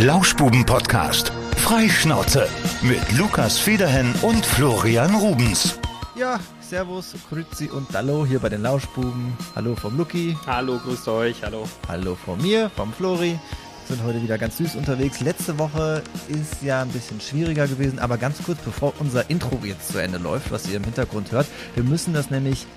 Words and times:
Lauschbuben-Podcast. 0.00 1.32
Freischnauze 1.56 2.46
mit 2.82 3.18
Lukas 3.18 3.58
Federhen 3.58 4.14
und 4.22 4.46
Florian 4.46 5.12
Rubens. 5.16 5.76
Ja, 6.14 6.38
Servus, 6.60 7.16
Grüezi 7.28 7.68
und 7.68 7.92
Hallo 7.92 8.24
hier 8.24 8.38
bei 8.38 8.48
den 8.48 8.62
Lauschbuben. 8.62 9.36
Hallo 9.56 9.74
vom 9.74 9.96
Luki. 9.96 10.36
Hallo, 10.46 10.78
grüßt 10.78 11.08
euch, 11.08 11.42
hallo. 11.42 11.68
Hallo 11.88 12.14
von 12.14 12.40
mir, 12.40 12.70
vom 12.76 12.92
Flori. 12.92 13.40
Sind 13.88 14.04
heute 14.04 14.22
wieder 14.22 14.38
ganz 14.38 14.58
süß 14.58 14.76
unterwegs. 14.76 15.18
Letzte 15.18 15.58
Woche 15.58 16.04
ist 16.28 16.62
ja 16.62 16.82
ein 16.82 16.90
bisschen 16.90 17.20
schwieriger 17.20 17.66
gewesen, 17.66 17.98
aber 17.98 18.18
ganz 18.18 18.40
kurz 18.40 18.60
bevor 18.60 18.92
unser 19.00 19.28
Intro 19.28 19.58
jetzt 19.64 19.88
zu 19.90 19.98
Ende 19.98 20.18
läuft, 20.18 20.52
was 20.52 20.68
ihr 20.68 20.76
im 20.76 20.84
Hintergrund 20.84 21.32
hört, 21.32 21.48
wir 21.74 21.82
müssen 21.82 22.14
das 22.14 22.30
nämlich 22.30 22.68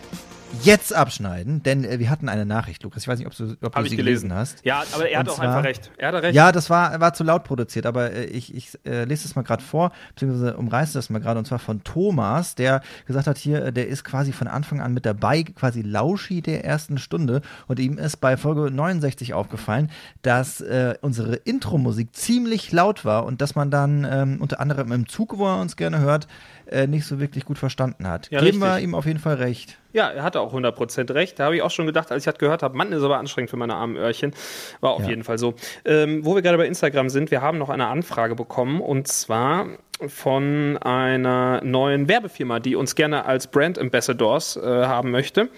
jetzt 0.64 0.94
abschneiden, 0.94 1.64
denn 1.64 1.84
äh, 1.84 2.00
wir 2.00 2.10
hatten 2.10 2.30
eine 2.30 2.46
Nachricht, 2.46 2.84
Lukas. 2.84 3.04
Ich 3.04 3.08
weiß 3.08 3.20
nicht, 3.20 3.28
ob 3.28 3.36
du, 3.36 3.56
ob 3.62 3.76
du 3.76 3.84
sie 3.84 3.96
gelesen. 3.96 4.30
gelesen. 4.30 4.34
hast. 4.34 4.66
Ja, 4.66 4.84
aber 4.94 5.10
er 5.10 5.20
hat 5.20 5.30
auch 5.30 5.40
einfach 5.40 5.64
recht. 5.64 5.92
Er 5.98 6.10
hatte 6.10 6.24
recht. 6.24 6.36
Ja, 6.36 6.52
das 6.52 6.70
war, 6.70 7.00
war 7.00 7.14
zu 7.14 7.24
laut 7.24 7.44
produziert, 7.44 7.86
aber 7.86 8.12
äh, 8.12 8.26
ich, 8.26 8.54
ich 8.54 8.78
äh, 8.86 9.06
lese 9.06 9.28
es 9.28 9.36
mal 9.36 9.42
gerade 9.44 9.64
vor, 9.64 9.92
beziehungsweise 10.10 10.58
umreiße 10.58 10.94
das 10.94 11.10
mal 11.10 11.20
gerade, 11.20 11.40
und 11.40 11.46
zwar 11.46 11.60
von 11.60 11.84
Thomas, 11.84 12.56
der 12.56 12.82
gesagt 13.06 13.28
hat, 13.28 13.38
hier, 13.38 13.66
äh, 13.66 13.74
der 13.74 13.88
ist 13.88 14.04
quasi 14.04 14.32
von 14.32 14.48
Anfang 14.48 14.82
an 14.82 14.94
mit 14.94 15.06
dabei, 15.06 15.44
quasi 15.44 15.82
Lauschi 15.82 16.42
der 16.42 16.66
ersten 16.66 16.98
Stunde. 16.98 17.42
Und 17.68 17.80
ihm 17.80 17.98
ist 17.98 18.18
bei 18.18 18.38
Folge 18.38 18.72
69 18.72 19.34
aufgefallen, 19.34 19.90
dass 20.22 20.62
äh, 20.62 20.96
unsere 21.02 21.36
Intro-Musik 21.36 22.16
ziemlich 22.16 22.72
laut 22.72 23.06
war 23.06 23.26
und 23.26 23.42
dass 23.42 23.56
man 23.56 23.72
dann 23.72 24.08
ähm, 24.10 24.38
unter 24.42 24.60
anderem 24.60 24.92
im 24.92 25.08
Zug, 25.08 25.38
wo 25.38 25.48
er 25.48 25.60
uns 25.60 25.76
gerne 25.76 26.00
hört, 26.00 26.28
äh, 26.68 26.88
nicht 26.88 27.06
so 27.06 27.20
wirklich 27.20 27.46
gut 27.46 27.58
verstanden 27.58 28.08
hat. 28.08 28.30
Ja, 28.32 28.40
Geben 28.40 28.62
richtig. 28.62 28.80
wir 28.80 28.80
ihm 28.80 28.96
auf 28.96 29.06
jeden 29.06 29.20
Fall 29.20 29.36
recht. 29.36 29.78
Ja, 29.94 30.10
er 30.10 30.24
hatte 30.24 30.40
auch 30.40 30.54
100% 30.54 31.14
recht. 31.14 31.40
Da 31.40 31.46
habe 31.46 31.56
ich 31.56 31.62
auch 31.62 31.72
schon 31.72 31.86
gedacht, 31.86 32.12
als 32.12 32.22
ich 32.22 32.32
das 32.32 32.40
gehört 32.40 32.64
habe, 32.64 32.78
Mann, 32.78 32.92
ist 32.92 33.04
aber 33.04 33.18
anstrengend 33.18 33.50
für 33.50 33.58
meine 33.58 33.76
armen 33.76 33.98
Öhrchen. 33.98 34.34
War 34.80 34.92
auf 34.92 35.04
ja. 35.04 35.10
jeden 35.10 35.24
Fall 35.24 35.38
so. 35.38 35.54
Ähm, 35.86 36.26
wo 36.26 36.36
wir 36.36 36.42
gerade 36.42 36.58
bei 36.58 36.68
Instagram 36.68 37.10
sind, 37.10 37.32
wir 37.32 37.42
haben 37.42 37.58
noch 37.58 37.70
eine 37.70 37.88
Anfrage 37.88 38.36
bekommen 38.36 38.82
und 38.82 39.08
zwar 39.08 39.68
von 40.08 40.78
einer 40.78 41.62
neuen 41.64 42.08
Werbefirma, 42.08 42.60
die 42.60 42.76
uns 42.76 42.96
gerne 42.96 43.26
als 43.26 43.48
Brand 43.48 43.78
Ambassadors 43.78 44.58
äh, 44.58 44.62
haben 44.62 45.12
möchte. 45.12 45.50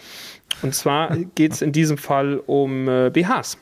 Und 0.61 0.75
zwar 0.75 1.15
geht 1.35 1.53
es 1.53 1.61
in 1.61 1.71
diesem 1.71 1.97
Fall 1.97 2.41
um 2.45 2.87
äh, 2.87 3.09
BHs. 3.09 3.57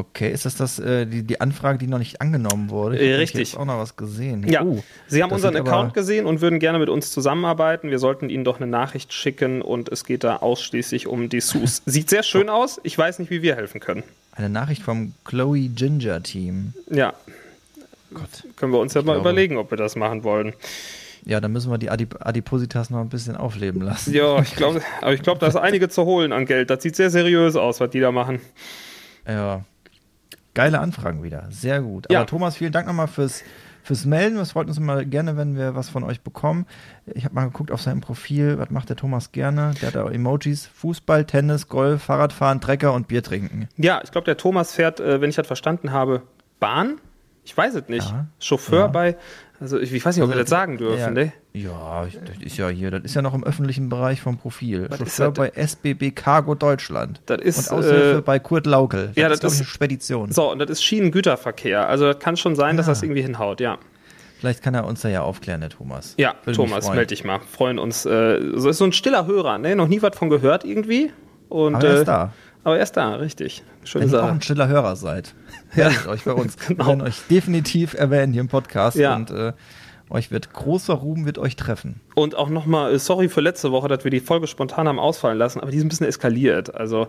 Okay, 0.00 0.30
ist 0.30 0.44
das 0.44 0.54
das 0.54 0.78
äh, 0.78 1.06
die, 1.06 1.24
die 1.24 1.40
Anfrage, 1.40 1.76
die 1.76 1.88
noch 1.88 1.98
nicht 1.98 2.20
angenommen 2.20 2.70
wurde? 2.70 2.96
Ich 2.98 3.02
äh, 3.02 3.14
Richtig. 3.16 3.54
Ich 3.54 3.56
auch 3.56 3.64
noch 3.64 3.78
was 3.78 3.96
gesehen. 3.96 4.48
Ja, 4.48 4.62
uh, 4.62 4.80
Sie 5.08 5.24
haben 5.24 5.32
unseren 5.32 5.56
Account 5.56 5.92
gesehen 5.92 6.24
und 6.24 6.40
würden 6.40 6.60
gerne 6.60 6.78
mit 6.78 6.88
uns 6.88 7.10
zusammenarbeiten. 7.10 7.90
Wir 7.90 7.98
sollten 7.98 8.30
Ihnen 8.30 8.44
doch 8.44 8.58
eine 8.58 8.68
Nachricht 8.68 9.12
schicken 9.12 9.60
und 9.60 9.88
es 9.88 10.04
geht 10.04 10.22
da 10.22 10.36
ausschließlich 10.36 11.08
um 11.08 11.28
Dessous. 11.28 11.82
Sieht 11.86 12.10
sehr 12.10 12.22
schön 12.22 12.48
aus. 12.48 12.80
Ich 12.84 12.96
weiß 12.96 13.18
nicht, 13.18 13.32
wie 13.32 13.42
wir 13.42 13.56
helfen 13.56 13.80
können. 13.80 14.04
Eine 14.36 14.48
Nachricht 14.48 14.82
vom 14.82 15.14
Chloe 15.24 15.66
Ginger 15.66 16.22
Team. 16.22 16.74
Ja. 16.88 17.12
Gott. 18.14 18.44
Können 18.54 18.72
wir 18.72 18.78
uns 18.78 18.94
ja 18.94 19.02
mal 19.02 19.14
glaube. 19.14 19.30
überlegen, 19.30 19.56
ob 19.56 19.72
wir 19.72 19.78
das 19.78 19.96
machen 19.96 20.22
wollen. 20.22 20.52
Ja, 21.24 21.40
dann 21.40 21.52
müssen 21.52 21.72
wir 21.72 21.78
die 21.78 21.90
Adip 21.90 22.24
Adipositas 22.24 22.88
noch 22.90 23.00
ein 23.00 23.08
bisschen 23.08 23.36
aufleben 23.36 23.82
lassen. 23.82 24.14
Ja, 24.14 24.40
ich 24.40 24.54
glaube, 24.56 24.80
aber 25.00 25.12
ich 25.12 25.22
glaube, 25.22 25.40
da 25.40 25.48
ist 25.48 25.56
einige 25.56 25.88
zu 25.88 26.04
holen 26.04 26.32
an 26.32 26.46
Geld. 26.46 26.70
Das 26.70 26.84
sieht 26.84 26.94
sehr 26.94 27.10
seriös 27.10 27.56
aus, 27.56 27.80
was 27.80 27.90
die 27.90 27.98
da 27.98 28.12
machen. 28.12 28.40
Ja, 29.26 29.64
Geile 30.58 30.80
Anfragen 30.80 31.22
wieder. 31.22 31.46
Sehr 31.50 31.80
gut. 31.80 32.06
Aber 32.06 32.14
ja. 32.14 32.24
Thomas, 32.24 32.56
vielen 32.56 32.72
Dank 32.72 32.88
nochmal 32.88 33.06
fürs, 33.06 33.44
fürs 33.84 34.04
Melden. 34.04 34.38
Wir 34.38 34.54
wollten 34.56 34.70
uns 34.70 34.78
immer 34.78 35.04
gerne, 35.04 35.36
wenn 35.36 35.56
wir 35.56 35.76
was 35.76 35.88
von 35.88 36.02
euch 36.02 36.20
bekommen. 36.22 36.66
Ich 37.06 37.24
habe 37.24 37.36
mal 37.36 37.44
geguckt 37.44 37.70
auf 37.70 37.80
seinem 37.80 38.00
Profil, 38.00 38.58
was 38.58 38.68
macht 38.70 38.88
der 38.88 38.96
Thomas 38.96 39.30
gerne? 39.30 39.72
Der 39.80 39.86
hat 39.86 39.94
da 39.94 40.10
Emojis, 40.10 40.66
Fußball, 40.66 41.26
Tennis, 41.26 41.68
Golf, 41.68 42.02
Fahrradfahren, 42.02 42.60
Trecker 42.60 42.92
und 42.92 43.06
Bier 43.06 43.22
trinken. 43.22 43.68
Ja, 43.76 44.00
ich 44.02 44.10
glaube, 44.10 44.24
der 44.24 44.36
Thomas 44.36 44.74
fährt, 44.74 44.98
äh, 44.98 45.20
wenn 45.20 45.30
ich 45.30 45.36
das 45.36 45.46
verstanden 45.46 45.92
habe, 45.92 46.22
Bahn. 46.58 47.00
Ich 47.44 47.56
weiß 47.56 47.76
es 47.76 47.88
nicht. 47.88 48.10
Ja. 48.10 48.26
Chauffeur 48.40 48.80
ja. 48.80 48.86
bei 48.88 49.16
also 49.60 49.78
ich, 49.78 49.92
ich 49.92 50.04
weiß 50.04 50.16
nicht, 50.16 50.24
ob 50.24 50.30
wir 50.30 50.36
das 50.36 50.48
sagen 50.48 50.78
dürfen, 50.78 50.98
ja, 50.98 51.10
ne? 51.10 51.32
Ja, 51.52 52.04
das 52.04 52.44
ist 52.44 52.56
ja 52.56 52.68
hier, 52.68 52.90
das 52.92 53.02
ist 53.02 53.14
ja 53.14 53.22
noch 53.22 53.34
im 53.34 53.42
öffentlichen 53.42 53.88
Bereich 53.88 54.20
vom 54.20 54.38
Profil. 54.38 54.86
Was 54.88 54.98
Chauffeur 54.98 55.32
bei 55.32 55.48
SBB 55.50 56.12
Cargo 56.14 56.54
Deutschland. 56.54 57.20
Das 57.26 57.40
ist, 57.40 57.70
und 57.70 57.78
Aushilfe 57.78 58.18
äh, 58.18 58.20
bei 58.20 58.38
Kurt 58.38 58.66
Laukel. 58.66 59.08
Das 59.08 59.16
ja, 59.16 59.28
das 59.28 59.40
ist, 59.40 59.52
ist 59.52 59.58
eine 59.60 59.66
Spedition. 59.66 60.30
So, 60.30 60.52
und 60.52 60.60
das 60.60 60.70
ist 60.70 60.84
Schienengüterverkehr. 60.84 61.88
Also 61.88 62.06
das 62.06 62.20
kann 62.20 62.36
schon 62.36 62.54
sein, 62.54 62.76
dass 62.76 62.86
das 62.86 63.02
irgendwie 63.02 63.22
hinhaut, 63.22 63.60
ja. 63.60 63.78
Vielleicht 64.38 64.62
kann 64.62 64.74
er 64.74 64.86
uns 64.86 65.00
da 65.00 65.08
ja 65.08 65.22
aufklären, 65.22 65.60
der 65.60 65.70
Thomas. 65.70 66.14
Ja, 66.16 66.34
Würde 66.44 66.56
Thomas, 66.56 66.88
melde 66.88 67.06
dich 67.06 67.24
mal. 67.24 67.40
Freuen 67.40 67.80
uns. 67.80 68.06
Äh, 68.06 68.40
so 68.54 68.68
ist 68.68 68.78
so 68.78 68.84
ein 68.84 68.92
stiller 68.92 69.26
Hörer, 69.26 69.58
ne? 69.58 69.74
Noch 69.74 69.88
nie 69.88 70.00
was 70.00 70.16
von 70.16 70.30
gehört 70.30 70.64
irgendwie. 70.64 71.10
Und, 71.48 71.74
Aber 71.74 71.88
er 71.88 71.94
ist 71.94 72.02
äh, 72.02 72.04
da. 72.04 72.32
Aber 72.64 72.76
er 72.76 72.82
ist 72.82 72.96
da, 72.96 73.14
richtig. 73.14 73.62
Schöne 73.84 74.06
Wenn 74.06 74.12
ihr 74.12 74.24
auch 74.24 74.28
ein 74.28 74.42
stiller 74.42 74.68
Hörer 74.68 74.96
seid, 74.96 75.34
meldet 75.74 76.06
euch 76.06 76.24
bei 76.24 76.32
uns. 76.32 76.56
genau. 76.56 76.84
Wir 76.84 76.86
werden 76.88 77.02
euch 77.02 77.22
definitiv 77.30 77.94
erwähnen 77.94 78.32
hier 78.32 78.40
im 78.40 78.48
Podcast. 78.48 78.96
Ja. 78.96 79.16
Und 79.16 79.30
äh, 79.30 79.52
euch 80.10 80.30
wird 80.30 80.52
großer 80.52 80.94
Ruhm 80.94 81.26
wird 81.26 81.38
euch 81.38 81.56
treffen. 81.56 82.00
Und 82.18 82.34
auch 82.34 82.48
nochmal, 82.48 82.92
äh, 82.92 82.98
sorry 82.98 83.28
für 83.28 83.40
letzte 83.40 83.70
Woche, 83.70 83.86
dass 83.86 84.02
wir 84.02 84.10
die 84.10 84.18
Folge 84.18 84.48
spontan 84.48 84.88
haben 84.88 84.98
ausfallen 84.98 85.38
lassen, 85.38 85.60
aber 85.60 85.70
die 85.70 85.76
ist 85.76 85.84
ein 85.84 85.88
bisschen 85.88 86.08
eskaliert. 86.08 86.74
Also 86.74 87.06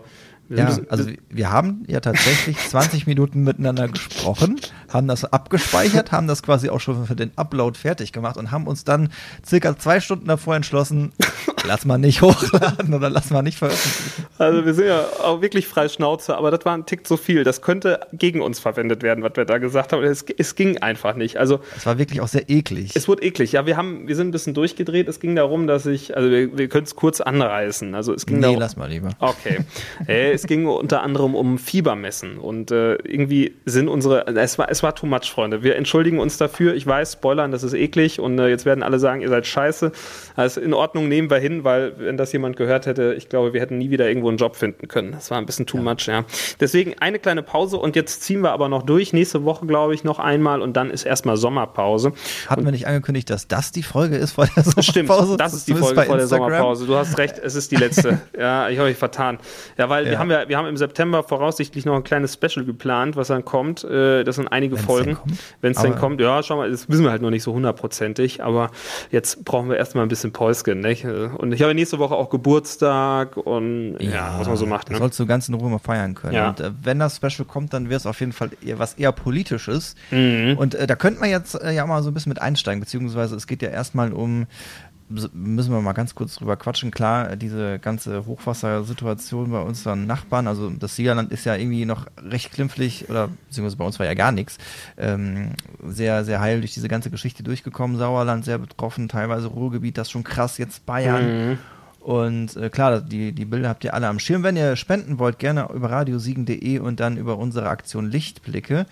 ja, 0.50 0.78
also 0.88 1.08
wir 1.28 1.52
haben 1.52 1.84
ja 1.86 2.00
tatsächlich 2.00 2.58
20 2.70 3.06
Minuten 3.06 3.44
miteinander 3.44 3.86
gesprochen, 3.86 4.60
haben 4.88 5.06
das 5.06 5.24
abgespeichert, 5.24 6.10
haben 6.10 6.26
das 6.26 6.42
quasi 6.42 6.70
auch 6.70 6.80
schon 6.80 7.06
für 7.06 7.14
den 7.14 7.30
Upload 7.36 7.78
fertig 7.78 8.12
gemacht 8.12 8.36
und 8.36 8.50
haben 8.50 8.66
uns 8.66 8.82
dann 8.82 9.10
circa 9.46 9.78
zwei 9.78 10.00
Stunden 10.00 10.26
davor 10.26 10.56
entschlossen, 10.56 11.12
lass 11.66 11.84
mal 11.84 11.98
nicht 11.98 12.20
hochladen 12.20 12.92
oder 12.94 13.10
lass 13.10 13.30
mal 13.30 13.42
nicht 13.42 13.58
veröffentlichen. 13.58 14.26
Also 14.38 14.64
wir 14.64 14.74
sind 14.74 14.86
ja 14.86 15.04
auch 15.22 15.40
wirklich 15.40 15.68
frei 15.68 15.88
Schnauze, 15.88 16.36
aber 16.36 16.50
das 16.50 16.64
war 16.64 16.74
ein 16.76 16.84
Tick 16.84 17.06
zu 17.06 17.16
viel. 17.16 17.44
Das 17.44 17.62
könnte 17.62 18.00
gegen 18.12 18.42
uns 18.42 18.58
verwendet 18.58 19.04
werden, 19.04 19.22
was 19.22 19.32
wir 19.36 19.44
da 19.44 19.58
gesagt 19.58 19.92
haben. 19.92 20.02
Es, 20.02 20.24
es 20.36 20.56
ging 20.56 20.78
einfach 20.78 21.14
nicht. 21.14 21.36
Also 21.36 21.60
es 21.76 21.86
war 21.86 21.98
wirklich 21.98 22.20
auch 22.20 22.28
sehr 22.28 22.50
eklig. 22.50 22.96
Es 22.96 23.06
wurde 23.06 23.22
eklig. 23.22 23.52
Ja, 23.52 23.66
wir 23.66 23.76
haben, 23.76 24.08
wir 24.08 24.16
sind 24.16 24.28
ein 24.28 24.32
bisschen 24.32 24.54
durchgedreht. 24.54 24.99
Es 25.08 25.20
ging 25.20 25.36
darum, 25.36 25.66
dass 25.66 25.86
ich, 25.86 26.16
also 26.16 26.30
wir, 26.30 26.56
wir 26.56 26.68
können 26.68 26.84
es 26.84 26.96
kurz 26.96 27.20
anreißen. 27.20 27.94
Also 27.94 28.14
es 28.14 28.26
ging 28.26 28.36
nee, 28.36 28.42
darum, 28.42 28.58
lass 28.58 28.76
mal 28.76 28.88
lieber. 28.88 29.10
Okay. 29.18 29.60
Hey, 30.06 30.32
es 30.32 30.46
ging 30.46 30.66
unter 30.66 31.02
anderem 31.02 31.34
um 31.34 31.58
Fiebermessen 31.58 32.38
und 32.38 32.70
äh, 32.70 32.94
irgendwie 32.94 33.54
sind 33.64 33.88
unsere, 33.88 34.26
es 34.26 34.58
war, 34.58 34.70
es 34.70 34.82
war 34.82 34.94
too 34.94 35.06
much, 35.06 35.30
Freunde. 35.30 35.62
Wir 35.62 35.76
entschuldigen 35.76 36.18
uns 36.18 36.36
dafür. 36.36 36.74
Ich 36.74 36.86
weiß, 36.86 37.14
Spoilern, 37.14 37.52
das 37.52 37.62
ist 37.62 37.74
eklig 37.74 38.20
und 38.20 38.38
äh, 38.38 38.48
jetzt 38.48 38.64
werden 38.64 38.82
alle 38.82 38.98
sagen, 38.98 39.20
ihr 39.20 39.28
seid 39.28 39.46
scheiße. 39.46 39.92
Also 40.36 40.60
in 40.60 40.74
Ordnung, 40.74 41.08
nehmen 41.08 41.30
wir 41.30 41.38
hin, 41.38 41.64
weil 41.64 41.98
wenn 41.98 42.16
das 42.16 42.32
jemand 42.32 42.56
gehört 42.56 42.86
hätte, 42.86 43.14
ich 43.16 43.28
glaube, 43.28 43.52
wir 43.52 43.60
hätten 43.60 43.78
nie 43.78 43.90
wieder 43.90 44.08
irgendwo 44.08 44.28
einen 44.28 44.38
Job 44.38 44.56
finden 44.56 44.88
können. 44.88 45.12
Das 45.12 45.30
war 45.30 45.38
ein 45.38 45.46
bisschen 45.46 45.66
too 45.66 45.78
ja. 45.78 45.82
much, 45.82 46.06
ja. 46.06 46.24
Deswegen 46.60 46.94
eine 46.98 47.18
kleine 47.18 47.42
Pause 47.42 47.76
und 47.76 47.96
jetzt 47.96 48.22
ziehen 48.22 48.42
wir 48.42 48.52
aber 48.52 48.68
noch 48.68 48.82
durch. 48.82 49.12
Nächste 49.12 49.44
Woche, 49.44 49.66
glaube 49.66 49.94
ich, 49.94 50.04
noch 50.04 50.18
einmal 50.18 50.62
und 50.62 50.76
dann 50.76 50.90
ist 50.90 51.04
erstmal 51.04 51.36
Sommerpause. 51.36 52.12
Hatten 52.46 52.60
und 52.60 52.66
wir 52.66 52.72
nicht 52.72 52.86
angekündigt, 52.86 53.30
dass 53.30 53.48
das 53.48 53.72
die 53.72 53.82
Folge 53.82 54.16
ist 54.16 54.32
vor 54.32 54.46
der 54.46 54.64
Sommerpause? 54.64 54.89
Stimmt, 54.90 55.10
das 55.38 55.54
ist 55.54 55.68
die 55.68 55.74
Folge 55.74 56.02
vor 56.02 56.16
der 56.16 56.26
Sommerpause. 56.26 56.86
Du 56.86 56.96
hast 56.96 57.18
recht, 57.18 57.38
es 57.38 57.54
ist 57.54 57.70
die 57.70 57.76
letzte. 57.76 58.20
ja, 58.38 58.68
ich 58.68 58.78
habe 58.78 58.88
mich 58.88 58.98
vertan. 58.98 59.38
Ja, 59.78 59.88
weil 59.88 60.04
ja. 60.04 60.12
wir 60.12 60.18
haben 60.18 60.30
ja, 60.30 60.48
wir 60.48 60.56
haben 60.56 60.66
im 60.66 60.76
September 60.76 61.22
voraussichtlich 61.22 61.84
noch 61.84 61.96
ein 61.96 62.04
kleines 62.04 62.34
Special 62.34 62.64
geplant, 62.64 63.16
was 63.16 63.28
dann 63.28 63.44
kommt. 63.44 63.84
Äh, 63.84 64.24
das 64.24 64.36
sind 64.36 64.48
einige 64.48 64.76
Wenn's 64.76 64.84
Folgen. 64.84 65.18
Wenn 65.60 65.72
es 65.72 65.80
denn 65.80 65.96
kommt, 65.96 66.20
ja, 66.20 66.42
schau 66.42 66.56
mal, 66.56 66.70
das 66.70 66.88
wissen 66.88 67.04
wir 67.04 67.10
halt 67.10 67.22
noch 67.22 67.30
nicht 67.30 67.42
so 67.42 67.52
hundertprozentig, 67.52 68.42
aber 68.42 68.70
jetzt 69.10 69.44
brauchen 69.44 69.68
wir 69.68 69.76
erstmal 69.76 70.04
ein 70.04 70.08
bisschen 70.08 70.32
Päuschen. 70.32 70.80
Nicht? 70.80 71.04
Und 71.04 71.52
ich 71.52 71.62
habe 71.62 71.74
nächste 71.74 71.98
Woche 71.98 72.14
auch 72.14 72.30
Geburtstag 72.30 73.36
und 73.36 73.96
ja, 74.00 74.10
ja 74.10 74.36
was 74.38 74.48
man 74.48 74.56
so 74.56 74.66
macht. 74.66 74.90
Ne? 74.90 74.98
Sollst 74.98 75.18
du 75.18 75.26
ganz 75.26 75.48
in 75.48 75.54
Ruhe 75.54 75.70
mal 75.70 75.78
feiern 75.78 76.14
können. 76.14 76.34
Ja. 76.34 76.50
Und 76.50 76.60
äh, 76.60 76.70
wenn 76.82 76.98
das 76.98 77.16
Special 77.16 77.44
kommt, 77.46 77.72
dann 77.72 77.88
wäre 77.88 77.96
es 77.96 78.06
auf 78.06 78.20
jeden 78.20 78.32
Fall 78.32 78.50
eher, 78.64 78.78
was 78.78 78.94
eher 78.94 79.12
politisches. 79.12 79.94
Mhm. 80.10 80.56
Und 80.58 80.74
äh, 80.74 80.86
da 80.86 80.96
könnte 80.96 81.20
man 81.20 81.30
jetzt 81.30 81.54
äh, 81.54 81.72
ja 81.72 81.86
mal 81.86 82.02
so 82.02 82.10
ein 82.10 82.14
bisschen 82.14 82.30
mit 82.30 82.42
einsteigen, 82.42 82.80
beziehungsweise 82.80 83.36
es 83.36 83.46
geht 83.46 83.62
ja 83.62 83.68
erstmal 83.68 84.12
um 84.12 84.46
müssen 85.10 85.72
wir 85.72 85.80
mal 85.80 85.92
ganz 85.92 86.14
kurz 86.14 86.36
drüber 86.36 86.56
quatschen. 86.56 86.90
Klar, 86.90 87.36
diese 87.36 87.78
ganze 87.78 88.26
Hochwassersituation 88.26 89.50
bei 89.50 89.60
unseren 89.60 90.06
Nachbarn, 90.06 90.46
also 90.46 90.70
das 90.70 90.96
Siegerland 90.96 91.32
ist 91.32 91.44
ja 91.44 91.56
irgendwie 91.56 91.84
noch 91.84 92.06
recht 92.22 92.52
klimpflich, 92.52 93.10
oder 93.10 93.28
beziehungsweise 93.48 93.76
bei 93.76 93.84
uns 93.84 93.98
war 93.98 94.06
ja 94.06 94.14
gar 94.14 94.32
nichts, 94.32 94.58
ähm, 94.96 95.50
sehr, 95.84 96.24
sehr 96.24 96.40
heil 96.40 96.60
durch 96.60 96.74
diese 96.74 96.88
ganze 96.88 97.10
Geschichte 97.10 97.42
durchgekommen. 97.42 97.98
Sauerland 97.98 98.44
sehr 98.44 98.58
betroffen, 98.58 99.08
teilweise 99.08 99.48
Ruhrgebiet, 99.48 99.98
das 99.98 100.10
schon 100.10 100.24
krass, 100.24 100.58
jetzt 100.58 100.86
Bayern. 100.86 101.50
Mhm. 101.50 101.58
Und 102.00 102.56
äh, 102.56 102.70
klar, 102.70 103.02
die, 103.02 103.32
die 103.32 103.44
Bilder 103.44 103.68
habt 103.68 103.84
ihr 103.84 103.92
alle 103.92 104.08
am 104.08 104.18
Schirm. 104.18 104.42
Wenn 104.42 104.56
ihr 104.56 104.74
spenden 104.76 105.18
wollt, 105.18 105.38
gerne 105.38 105.68
über 105.72 105.90
radiosiegen.de 105.90 106.78
und 106.78 106.98
dann 106.98 107.18
über 107.18 107.36
unsere 107.36 107.68
Aktion 107.68 108.10
Lichtblicke. 108.10 108.86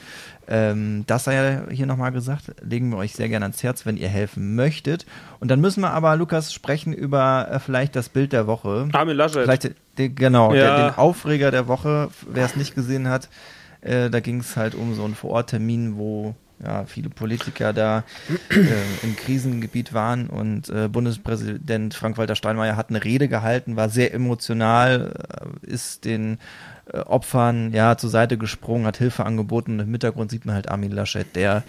Ähm, 0.47 1.05
das 1.07 1.25
sei 1.25 1.35
ja 1.35 1.63
hier 1.71 1.87
nochmal 1.87 2.13
gesagt, 2.13 2.55
legen 2.61 2.91
wir 2.91 2.99
euch 2.99 3.15
sehr 3.15 3.31
gerne 3.31 3.47
ans 3.47 3.63
Herz, 3.63 3.87
wenn 3.87 3.97
ihr 3.97 4.09
helfen 4.09 4.55
möchtet. 4.55 5.07
Und 5.41 5.51
dann 5.51 5.61
müssen 5.61 5.81
wir 5.81 5.91
aber, 5.91 6.17
Lukas, 6.17 6.53
sprechen 6.53 6.93
über 6.93 7.49
äh, 7.51 7.59
vielleicht 7.59 7.97
das 7.97 8.11
Bild 8.11 8.35
der 8.35 8.47
Woche. 8.47 8.89
Armin 8.93 9.17
Laschet. 9.17 9.45
Vielleicht, 9.45 9.71
den, 9.97 10.15
genau, 10.15 10.53
ja. 10.53 10.77
der, 10.77 10.91
den 10.91 10.99
Aufreger 10.99 11.51
der 11.51 11.67
Woche, 11.67 12.11
wer 12.31 12.45
es 12.45 12.57
nicht 12.57 12.75
gesehen 12.75 13.09
hat. 13.09 13.31
Äh, 13.81 14.11
da 14.11 14.21
ging 14.21 14.41
es 14.41 14.55
halt 14.57 14.75
um 14.75 14.95
so 14.95 15.05
einen 15.05 15.15
Vororttermin, 15.15 15.97
wo 15.97 16.35
ja, 16.63 16.85
viele 16.87 17.09
Politiker 17.09 17.73
da 17.73 18.05
äh, 18.51 19.05
im 19.05 19.17
Krisengebiet 19.17 19.93
waren 19.93 20.29
und 20.29 20.69
äh, 20.69 20.89
Bundespräsident 20.89 21.95
Frank-Walter 21.95 22.35
Steinmeier 22.35 22.77
hat 22.77 22.91
eine 22.91 23.05
Rede 23.05 23.29
gehalten, 23.29 23.77
war 23.77 23.89
sehr 23.89 24.13
emotional, 24.13 25.15
äh, 25.63 25.67
ist 25.67 26.05
den 26.05 26.39
äh, 26.93 26.99
Opfern 26.99 27.73
ja 27.73 27.97
zur 27.97 28.11
Seite 28.11 28.39
gesprungen, 28.39 28.87
hat 28.87 28.97
Hilfe 28.97 29.25
angeboten 29.25 29.75
und 29.75 29.81
im 29.81 29.91
Hintergrund 29.91 30.31
sieht 30.31 30.47
man 30.47 30.55
halt 30.55 30.69
Armin 30.69 30.93
Laschet, 30.93 31.27
der 31.35 31.63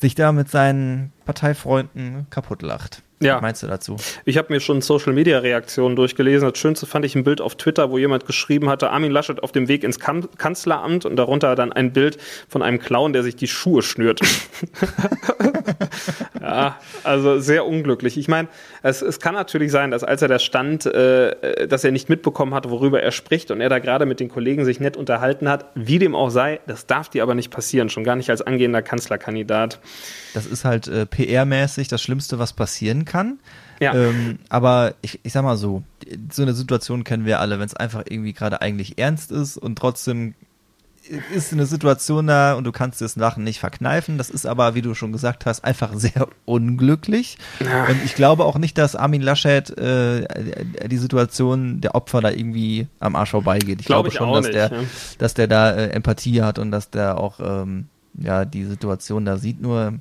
sich 0.00 0.14
da 0.14 0.32
mit 0.32 0.50
seinen 0.50 1.12
Parteifreunden 1.24 2.26
kaputt 2.30 2.62
lacht. 2.62 3.02
Ja. 3.22 3.34
Was 3.34 3.42
meinst 3.42 3.62
du 3.62 3.66
dazu? 3.66 3.96
Ich 4.24 4.38
habe 4.38 4.50
mir 4.50 4.60
schon 4.60 4.80
Social 4.80 5.12
Media 5.12 5.40
Reaktionen 5.40 5.94
durchgelesen. 5.94 6.48
Das 6.48 6.58
Schönste 6.58 6.86
fand 6.86 7.04
ich 7.04 7.14
ein 7.14 7.22
Bild 7.22 7.42
auf 7.42 7.54
Twitter, 7.54 7.90
wo 7.90 7.98
jemand 7.98 8.24
geschrieben 8.24 8.70
hatte, 8.70 8.88
Armin 8.90 9.12
Laschet 9.12 9.42
auf 9.42 9.52
dem 9.52 9.68
Weg 9.68 9.84
ins 9.84 10.00
kan 10.00 10.26
Kanzleramt 10.38 11.04
und 11.04 11.16
darunter 11.16 11.54
dann 11.54 11.70
ein 11.70 11.92
Bild 11.92 12.16
von 12.48 12.62
einem 12.62 12.78
Clown, 12.78 13.12
der 13.12 13.22
sich 13.22 13.36
die 13.36 13.46
Schuhe 13.46 13.82
schnürt. 13.82 14.20
ja, 16.40 16.78
also 17.04 17.40
sehr 17.40 17.66
unglücklich. 17.66 18.16
Ich 18.16 18.26
meine, 18.26 18.48
es, 18.82 19.02
es 19.02 19.20
kann 19.20 19.34
natürlich 19.34 19.70
sein, 19.70 19.90
dass 19.90 20.02
als 20.02 20.22
er 20.22 20.28
da 20.28 20.38
stand, 20.38 20.86
äh, 20.86 21.68
dass 21.68 21.84
er 21.84 21.92
nicht 21.92 22.08
mitbekommen 22.08 22.54
hat, 22.54 22.70
worüber 22.70 23.02
er 23.02 23.12
spricht 23.12 23.50
und 23.50 23.60
er 23.60 23.68
da 23.68 23.80
gerade 23.80 24.06
mit 24.06 24.20
den 24.20 24.30
Kollegen 24.30 24.64
sich 24.64 24.80
nett 24.80 24.96
unterhalten 24.96 25.46
hat. 25.50 25.66
Wie 25.74 25.98
dem 25.98 26.14
auch 26.14 26.30
sei, 26.30 26.60
das 26.66 26.86
darf 26.86 27.10
dir 27.10 27.22
aber 27.22 27.34
nicht 27.34 27.50
passieren, 27.50 27.90
schon 27.90 28.02
gar 28.04 28.16
nicht 28.16 28.30
als 28.30 28.40
angehender 28.40 28.80
Kanzlerkandidat. 28.80 29.78
Das 30.32 30.46
ist 30.46 30.64
halt 30.64 30.88
äh, 30.88 31.02
PR-mäßig 31.02 31.88
das 31.88 32.00
Schlimmste, 32.00 32.38
was 32.38 32.54
passieren 32.54 33.04
kann. 33.04 33.09
Ja. 33.80 33.94
Ähm, 33.94 34.38
aber 34.48 34.94
ich, 35.00 35.20
ich 35.22 35.32
sag 35.32 35.42
mal 35.42 35.56
so, 35.56 35.82
so 36.30 36.42
eine 36.42 36.52
Situation 36.52 37.04
kennen 37.04 37.24
wir 37.24 37.40
alle, 37.40 37.58
wenn 37.58 37.66
es 37.66 37.74
einfach 37.74 38.02
irgendwie 38.08 38.34
gerade 38.34 38.60
eigentlich 38.60 38.98
ernst 38.98 39.32
ist 39.32 39.56
und 39.56 39.76
trotzdem 39.76 40.34
ist 41.34 41.52
eine 41.52 41.66
Situation 41.66 42.26
da 42.26 42.54
und 42.54 42.64
du 42.64 42.72
kannst 42.72 43.00
das 43.00 43.16
Lachen 43.16 43.42
nicht 43.42 43.58
verkneifen. 43.58 44.18
Das 44.18 44.30
ist 44.30 44.46
aber, 44.46 44.74
wie 44.74 44.82
du 44.82 44.94
schon 44.94 45.12
gesagt 45.12 45.46
hast, 45.46 45.64
einfach 45.64 45.92
sehr 45.94 46.28
unglücklich. 46.44 47.38
Ja. 47.64 47.86
Und 47.86 48.04
ich 48.04 48.14
glaube 48.14 48.44
auch 48.44 48.58
nicht, 48.58 48.78
dass 48.78 48.96
Armin 48.96 49.22
Laschet 49.22 49.76
äh, 49.76 50.26
die 50.86 50.98
Situation 50.98 51.80
der 51.80 51.94
Opfer 51.94 52.20
da 52.20 52.30
irgendwie 52.30 52.86
am 53.00 53.16
Arsch 53.16 53.30
vorbeigeht. 53.30 53.80
Ich 53.80 53.86
Glaub 53.86 54.04
glaube 54.04 54.08
ich 54.08 54.14
schon, 54.14 54.32
dass 54.32 54.46
nicht, 54.46 54.54
der, 54.54 54.70
ja. 54.70 54.78
dass 55.18 55.34
der 55.34 55.46
da 55.48 55.72
äh, 55.72 55.90
Empathie 55.90 56.42
hat 56.42 56.58
und 56.58 56.70
dass 56.70 56.90
der 56.90 57.18
auch 57.18 57.40
ähm, 57.40 57.88
ja 58.14 58.44
die 58.44 58.64
Situation 58.64 59.24
da 59.24 59.36
sieht. 59.36 59.60
Nur 59.60 59.94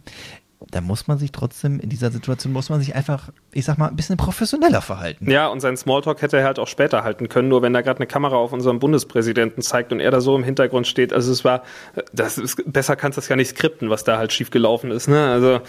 da 0.72 0.82
muss 0.82 1.08
man 1.08 1.18
sich 1.18 1.32
trotzdem, 1.32 1.80
in 1.80 1.90
dieser 1.90 2.12
Situation 2.12 2.52
muss 2.52 2.70
man 2.70 2.82
sich 2.82 2.94
einfach, 2.94 3.30
ich 3.54 3.64
sag 3.64 3.78
mal, 3.78 3.88
ein 3.88 3.96
bisschen 3.96 4.18
professioneller 4.18 4.82
verhalten. 4.82 5.32
Ja, 5.32 5.48
und 5.48 5.62
sein 5.62 5.78
Smalltalk 5.78 6.22
hätte 6.22 6.38
er 6.38 6.44
halt 6.44 6.60
auch 6.60 6.68
später 6.68 7.04
halten 7.04 7.30
können, 7.30 7.48
nur 7.48 7.62
wenn 7.62 7.72
da 7.72 7.82
gerade 7.82 8.00
eine 8.00 8.08
Kamera 8.08 8.36
auf 8.36 8.52
unserem 8.52 8.80
Bundespräsidenten 8.80 9.62
zeigt 9.62 9.94
und 9.94 10.02
er 10.02 10.12
da 10.12 10.20
so 10.20 10.36
im 10.36 10.44
Hintergrund 10.44 10.86
steht. 10.86 11.14
Also 11.14 11.32
es 11.32 11.46
war, 11.46 11.64
das 12.12 12.38
ist, 12.38 12.62
besser 12.66 12.98
kannst 12.98 13.18
du 13.18 13.22
das 13.22 13.30
ja 13.30 13.38
nicht 13.38 13.52
skripten, 13.52 13.90
was 13.90 14.04
da 14.04 14.18
halt 14.18 14.34
schief 14.34 14.52
gelaufen 14.52 14.92
ist. 14.92 15.08
Ne? 15.08 15.32
Also, 15.32 15.62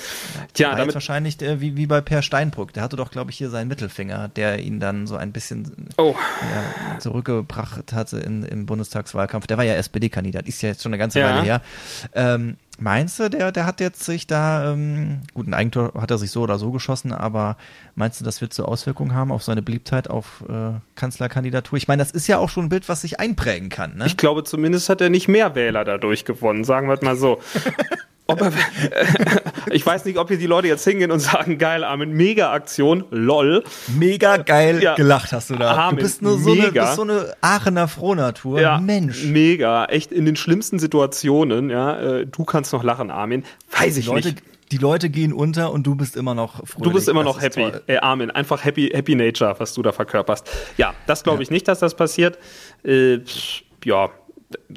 tja, 0.55 0.75
damit. 0.75 0.93
wahrscheinlich 0.95 1.41
äh, 1.41 1.61
wie, 1.61 1.77
wie 1.77 1.87
bei 1.87 2.01
Per 2.01 2.23
Steinbrück. 2.23 2.73
Der 2.73 2.83
hatte 2.83 2.97
doch, 2.97 3.13
glaube 3.13 3.31
ich, 3.31 3.39
hier 3.39 3.49
seinen 3.49 3.69
Mittelfinger, 3.69 4.29
der 4.29 4.59
ihn 4.59 4.81
dann 4.81 5.07
so 5.07 5.15
ein 5.15 5.31
bisschen 5.31 5.89
Oh, 5.99 6.17
ja, 6.53 6.99
zurückgebracht 6.99 7.93
hatte 7.93 8.19
in, 8.19 8.43
im 8.43 8.67
Bundestagswahlkampf. 8.67 9.47
Der 9.47 9.57
war 9.57 9.65
ja 9.65 9.75
SPD-Kandidat, 9.75 10.49
ist 10.49 10.63
ja 10.63 10.71
jetzt 10.71 10.83
schon 10.83 10.91
eine 10.93 10.99
ganze 10.99 11.21
Ja. 11.21 11.31
Weile 11.31 11.43
her. 11.43 11.63
Ähm, 12.15 12.57
meinst 12.81 13.19
du, 13.21 13.29
der, 13.29 13.53
der 13.53 13.67
hat 13.67 13.81
jetzt 13.81 14.05
sich 14.05 14.27
da, 14.27 14.73
ähm, 14.73 15.21
gut, 15.35 15.47
ein 15.47 15.55
Eigentor 15.55 15.93
hat 16.01 16.11
er 16.11 16.19
sich 16.19 16.31
so 16.31 16.43
oder 16.43 16.59
so 16.59 16.71
geschossen, 16.71 17.13
aber 17.13 17.57
meinst 17.95 18.21
du, 18.21 18.25
das 18.25 18.41
wird 18.41 18.53
so 18.53 18.65
Auswirkungen 18.65 19.15
haben 19.15 19.31
auf 19.31 19.43
seine 19.43 19.63
Beliebtheit, 19.63 20.09
auf 20.09 20.43
äh, 20.49 20.73
Kanzlerkandidatur? 20.95 21.77
Ich 21.77 21.89
meine, 21.89 22.03
das 22.03 22.11
ist 22.11 22.27
ja 22.27 22.39
auch 22.39 22.49
schon 22.49 22.67
ein 22.67 22.69
Bild, 22.69 22.89
was 22.89 23.03
sich 23.03 23.21
einprägen 23.21 23.69
kann, 23.69 23.97
ne? 23.97 24.07
ich 24.07 24.17
glaube, 24.17 24.45
zumindest 24.45 24.89
hat 24.89 25.01
er 25.01 25.11
nicht 25.11 25.29
mehr 25.29 25.55
Wähler 25.55 25.85
dadurch 25.85 26.25
gewonnen, 26.25 26.65
sagen 26.65 26.89
wir 26.89 26.95
es 26.95 27.03
mal 27.03 27.17
so. 27.17 27.41
Er, 28.39 28.53
ich 29.73 29.85
weiß 29.85 30.05
nicht, 30.05 30.19
ob 30.19 30.29
hier 30.29 30.39
die 30.39 30.47
Leute 30.47 30.69
jetzt 30.69 30.85
hingehen 30.85 31.11
und 31.11 31.21
sagen, 31.21 31.59
geil, 31.59 31.85
Armin, 31.85 32.13
Mega-Aktion, 32.13 33.05
lol. 33.11 33.65
Mega 33.89 34.37
geil 34.37 34.83
Ja. 34.83 34.95
gelacht 34.95 35.33
hast 35.33 35.51
du 35.51 35.57
da. 35.57 35.73
Armin, 35.73 35.99
du 35.99 36.03
bist 36.05 36.23
nur 36.23 36.39
so 36.39 36.53
eine, 36.53 36.63
mega. 36.63 36.85
bist 36.85 36.97
so 36.97 37.03
eine 37.03 37.35
Aachener 37.41 37.89
Frohnatur. 37.89 38.61
Ja, 38.61 38.79
Mensch. 38.79 39.25
Mega, 39.25 39.87
echt 39.87 40.13
in 40.13 40.25
den 40.25 40.37
schlimmsten 40.37 40.79
Situationen, 40.79 41.71
ja. 41.71 41.99
Äh, 42.01 42.27
du 42.27 42.45
kannst 42.45 42.73
noch 42.73 42.83
lachen, 42.85 43.11
Armin. 43.11 43.45
Weiß 43.79 43.97
ich 43.97 44.07
Leute, 44.07 44.29
nicht. 44.29 44.43
die 44.73 44.79
Leute 44.79 45.11
gehen 45.11 45.33
unter 45.33 45.73
und 45.73 45.87
du 45.87 45.95
bist 45.95 46.17
immer 46.17 46.35
noch 46.35 46.67
fröhlich. 46.67 46.85
Du 46.85 46.93
bist 46.93 47.09
immer 47.09 47.25
Das 47.25 47.35
noch 47.37 47.43
happy. 47.43 47.71
Ey, 47.87 47.99
Armin, 47.99 48.31
einfach 48.31 48.65
happy, 48.65 48.91
happy 48.93 49.15
nature, 49.15 49.55
was 49.59 49.75
du 49.75 49.83
da 49.83 49.93
verkörperst. 49.93 50.49
Ja, 50.77 50.95
das 51.07 51.23
glaube 51.25 51.43
ich 51.43 51.51
nicht, 51.51 51.67
dass 51.69 51.79
das 51.81 51.95
passiert. 51.95 52.39
Äh, 52.85 53.19
ja, 53.85 54.11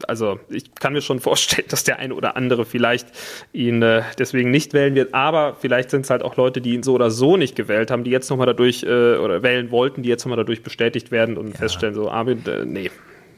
also 0.08 0.40
ich 0.50 0.74
kann 0.76 0.94
mir 0.94 1.02
schon 1.02 1.20
vorstellen, 1.20 1.68
dass 1.70 1.84
der 1.84 2.00
eine 2.00 2.14
oder 2.16 2.36
andere 2.36 2.66
vielleicht 2.66 3.08
ihn 3.54 3.82
äh, 3.82 4.04
deswegen 4.20 4.52
nicht 4.52 4.74
wählen 4.74 4.96
wird. 4.96 5.14
Aber 5.14 5.56
vielleicht 5.60 5.90
sind 5.90 6.02
es 6.02 6.10
halt 6.10 6.22
auch 6.24 6.36
Leute, 6.36 6.62
die 6.62 6.74
ihn 6.74 6.84
so 6.84 6.94
oder 6.94 7.10
so 7.12 7.38
nicht 7.38 7.56
gewählt 7.56 7.92
haben, 7.92 8.04
die 8.04 8.12
jetzt 8.12 8.30
nochmal 8.30 8.48
dadurch 8.48 8.84
äh, 8.84 9.16
oder 9.18 9.44
wählen 9.44 9.72
wollten, 9.72 10.04
die 10.04 10.10
jetzt 10.10 10.26
nochmal 10.26 10.38
dadurch 10.38 10.64
bestätigt 10.64 11.12
werden 11.12 11.38
und 11.38 11.58
feststellen, 11.58 11.96
so 11.96 12.10
Armin, 12.10 12.44
äh, 12.46 12.66
nee. 12.66 12.92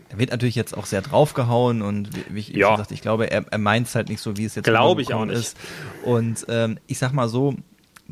Er 0.09 0.19
wird 0.19 0.29
natürlich 0.31 0.55
jetzt 0.55 0.77
auch 0.77 0.85
sehr 0.85 1.01
draufgehauen 1.01 1.81
und 1.81 2.09
wie 2.29 2.39
ich 2.39 2.49
Ja. 2.49 2.57
ja. 2.67 2.71
gesagt, 2.75 2.91
ich 2.91 3.01
glaube, 3.01 3.29
er, 3.31 3.45
er 3.49 3.57
meint 3.57 3.87
es 3.87 3.95
halt 3.95 4.07
nicht 4.09 4.21
so, 4.21 4.37
wie 4.37 4.45
es 4.45 4.55
jetzt 4.55 4.65
Glaube 4.65 5.01
ich 5.01 5.13
auch 5.13 5.25
nicht. 5.25 5.37
ist. 5.37 5.57
Und 6.03 6.45
ähm, 6.47 6.77
ich 6.87 6.99
sag 6.99 7.11
mal 7.11 7.27
so, 7.27 7.55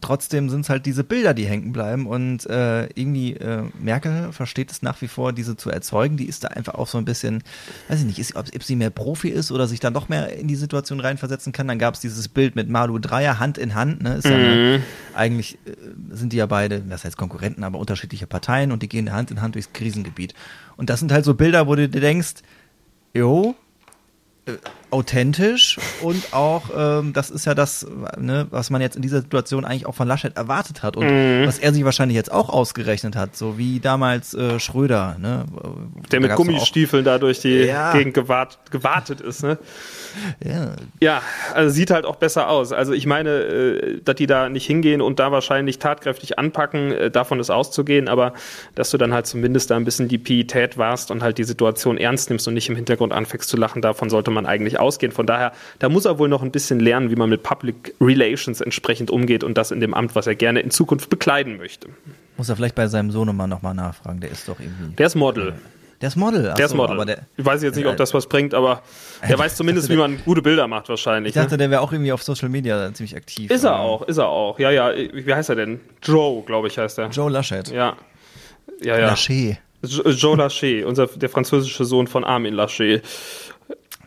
trotzdem 0.04 0.50
sind 0.50 0.62
es 0.62 0.70
halt 0.70 0.86
diese 0.86 1.04
Bilder, 1.04 1.34
die 1.34 1.46
hängen 1.46 1.72
bleiben 1.72 2.06
und 2.06 2.46
äh, 2.50 2.88
irgendwie 2.88 3.34
äh, 3.34 3.64
Merkel 3.80 4.34
versteht 4.34 4.70
es 4.70 4.82
nach 4.82 5.02
wie 5.02 5.08
vor, 5.08 5.32
diese 5.32 5.56
zu 5.56 5.70
erzeugen. 5.70 6.18
Die 6.18 6.26
ist 6.26 6.44
da 6.44 6.50
einfach 6.50 6.76
auch 6.76 6.88
so 6.88 6.98
ein 6.98 7.06
bisschen, 7.06 7.42
weiß 7.88 8.02
ich 8.02 8.06
nicht, 8.06 8.20
ist, 8.20 8.36
ob, 8.36 8.46
ob 8.54 8.64
sie 8.64 8.76
mehr 8.76 8.90
Profi 8.90 9.30
ist 9.30 9.52
oder 9.52 9.66
sich 9.66 9.80
dann 9.80 9.94
doch 9.94 10.10
mehr 10.10 10.38
in 10.38 10.48
die 10.48 10.56
Situation 10.56 11.00
reinversetzen 11.00 11.54
kann. 11.54 11.70
Dann 11.70 11.80
gab 11.80 11.94
es 11.94 12.02
dieses 12.02 12.28
Bild 12.28 12.56
mit 12.56 12.68
Malu 12.70 13.00
Dreier 13.00 13.40
Hand 13.40 13.58
in 13.58 13.76
Hand. 13.76 14.04
Ne? 14.04 14.16
Ist 14.16 14.26
ja 14.26 14.36
eine, 14.36 14.84
eigentlich 15.14 15.58
äh, 15.66 15.72
sind 16.12 16.34
die 16.34 16.38
ja 16.38 16.48
beide, 16.48 16.82
das 16.82 17.06
heißt 17.06 17.16
Konkurrenten, 17.16 17.64
aber 17.64 17.80
unterschiedliche 17.80 18.28
Parteien 18.28 18.74
und 18.74 18.84
die 18.84 18.90
gehen 18.90 19.12
Hand 19.14 19.32
in 19.32 19.42
Hand 19.42 19.56
durchs 19.56 19.72
Krisengebiet. 19.72 20.34
Und 20.76 20.90
das 20.90 21.00
sind 21.00 21.14
halt 21.14 21.24
so 21.24 21.34
Bilder, 21.34 21.68
wo 21.68 21.76
du 21.76 21.88
dir 21.88 22.02
denkst, 22.02 22.42
jo, 23.14 23.56
äh, 24.46 24.54
authentisch 24.94 25.78
und 26.02 26.32
auch, 26.34 26.70
ähm, 26.76 27.12
das 27.14 27.30
ist 27.30 27.46
ja 27.46 27.54
das, 27.56 27.86
ne, 28.18 28.48
was 28.50 28.70
man 28.70 28.82
jetzt 28.82 28.96
in 28.96 29.02
dieser 29.02 29.22
Situation 29.22 29.66
eigentlich 29.66 29.86
auch 29.86 29.96
von 29.96 30.08
Laschet 30.08 30.36
erwartet 30.38 30.84
hat 30.84 30.96
und 30.96 31.08
Mhm. 31.08 31.46
was 31.46 31.60
er 31.60 31.74
sich 31.74 31.84
wahrscheinlich 31.84 32.16
jetzt 32.16 32.32
auch 32.32 32.50
ausgerechnet 32.50 33.16
hat, 33.16 33.36
so 33.36 33.58
wie 33.58 33.80
damals 33.80 34.34
äh, 34.34 34.60
Schröder, 34.60 35.18
ne? 35.20 35.46
Der 36.12 36.20
Da 36.20 36.28
mit 36.28 36.36
Gummistiefeln 36.36 37.04
da 37.04 37.18
durch 37.20 37.40
die 37.42 37.64
Ja. 37.66 37.92
Gegend 37.94 38.14
gewart, 38.14 38.60
gewartet 38.72 39.20
ist, 39.22 39.44
ne? 39.44 39.58
Auch, 39.60 40.48
ja, 40.48 40.72
Ja, 41.02 41.22
also 41.54 41.74
sieht 41.74 41.90
halt 41.92 42.06
auch 42.06 42.18
besser 42.18 42.48
aus. 42.50 42.72
Also 42.72 42.94
ich 42.94 43.06
meine, 43.08 43.30
äh, 43.32 44.02
dass 44.04 44.16
die 44.16 44.28
da 44.28 44.48
nicht 44.50 44.66
hingehen 44.68 45.02
und 45.02 45.20
da 45.20 45.32
wahrscheinlich 45.32 45.80
tatkräftig 45.80 46.38
anpacken, 46.38 46.92
äh, 46.92 47.10
davon 47.12 47.40
ist 47.40 47.50
auszugehen, 47.50 48.08
aber 48.08 48.34
dass 48.76 48.92
du 48.92 48.98
dann 48.98 49.12
halt 49.14 49.26
zumindest 49.26 49.72
da 49.72 49.76
ein 49.76 49.86
bisschen 49.86 50.08
die 50.08 50.20
Pietät 50.20 50.78
warst 50.78 51.10
und 51.10 51.24
halt 51.24 51.38
die 51.40 51.44
Situation 51.44 51.98
ernst 51.98 52.30
nimmst 52.30 52.48
und 52.48 52.54
nicht 52.54 52.70
im 52.70 52.76
Hintergrund 52.76 53.12
anfängst 53.12 53.50
zu 53.50 53.58
lachen, 53.58 53.82
davon 53.82 54.10
sollte 54.12 54.30
man 54.32 54.46
eigentlich 54.46 54.80
ausgehen. 54.84 55.12
Von 55.12 55.26
daher, 55.26 55.52
da 55.80 55.90
muss 55.90 56.06
er 56.06 56.20
wohl 56.20 56.30
noch 56.30 56.44
ein 56.44 56.52
bisschen 56.52 56.80
lernen, 56.80 57.10
wie 57.10 57.16
man 57.16 57.30
mit 57.30 57.42
Public 57.42 57.96
Relations 58.00 58.62
entsprechend 58.62 59.10
umgeht 59.10 59.44
und 59.44 59.58
das 59.58 59.72
in 59.72 59.80
dem 59.80 59.94
Amt, 59.96 60.14
was 60.16 60.28
er 60.28 60.36
gerne 60.36 60.60
in 60.60 60.70
Zukunft 60.70 61.10
bekleiden 61.10 61.58
möchte. 61.58 61.88
muss 62.38 62.50
er 62.50 62.56
vielleicht 62.56 62.76
bei 62.76 62.88
seinem 62.88 63.10
Sohnemann 63.12 63.50
nochmal 63.50 63.74
nachfragen, 63.74 64.20
der 64.20 64.30
ist 64.32 64.48
doch 64.48 64.60
irgendwie. 64.60 64.94
Der 64.96 65.08
ist 65.08 65.16
Model. 65.16 65.54
Der 66.02 66.10
ist 66.10 66.18
Model, 66.18 66.50
ach 66.52 66.56
Der 66.56 66.66
ist 66.66 66.76
Model. 66.76 66.96
aber 66.98 67.06
der, 67.06 67.20
ich 67.38 67.46
weiß 67.46 67.64
jetzt 67.64 67.78
nicht, 67.78 67.86
ob 67.88 67.96
das 67.96 68.14
was 68.14 68.28
bringt, 68.28 68.54
aber 68.54 68.82
der 69.28 69.40
weiß 69.40 69.56
zumindest, 69.56 69.88
wie 69.92 69.96
man 69.96 70.18
gute 70.26 70.42
Bilder 70.42 70.68
macht 70.68 70.90
wahrscheinlich. 70.90 71.30
ich 71.30 71.36
dachte, 71.36 71.52
ne? 71.54 71.60
der 71.60 71.72
wäre 71.72 71.80
auch 71.82 71.94
irgendwie 71.94 72.12
auf 72.12 72.22
Social 72.22 72.50
Media 72.50 72.94
ziemlich 72.94 73.16
aktiv. 73.16 73.50
Ist 73.50 73.64
er 73.64 73.80
auch, 73.80 74.02
ist 74.02 74.18
er 74.18 74.28
auch. 74.28 74.60
Ja, 74.60 74.70
ja, 74.72 74.92
wie 74.94 75.34
heißt 75.34 75.48
er 75.50 75.56
denn? 75.56 75.80
Joe, 76.02 76.44
glaube 76.44 76.68
ich, 76.68 76.78
heißt 76.78 77.00
er. 77.00 77.08
Joe 77.10 77.32
Laschet. 77.32 77.70
Ja. 77.70 77.96
Ja, 78.82 79.00
ja. 79.00 79.08
Laschet. 79.08 79.60
Jo- 79.86 80.10
Joe 80.10 80.36
Lachey, 80.38 80.84
unser, 80.84 81.08
der 81.08 81.30
französische 81.30 81.86
Sohn 81.86 82.08
von 82.08 82.24
Armin 82.24 82.54
Lachey. 82.54 83.02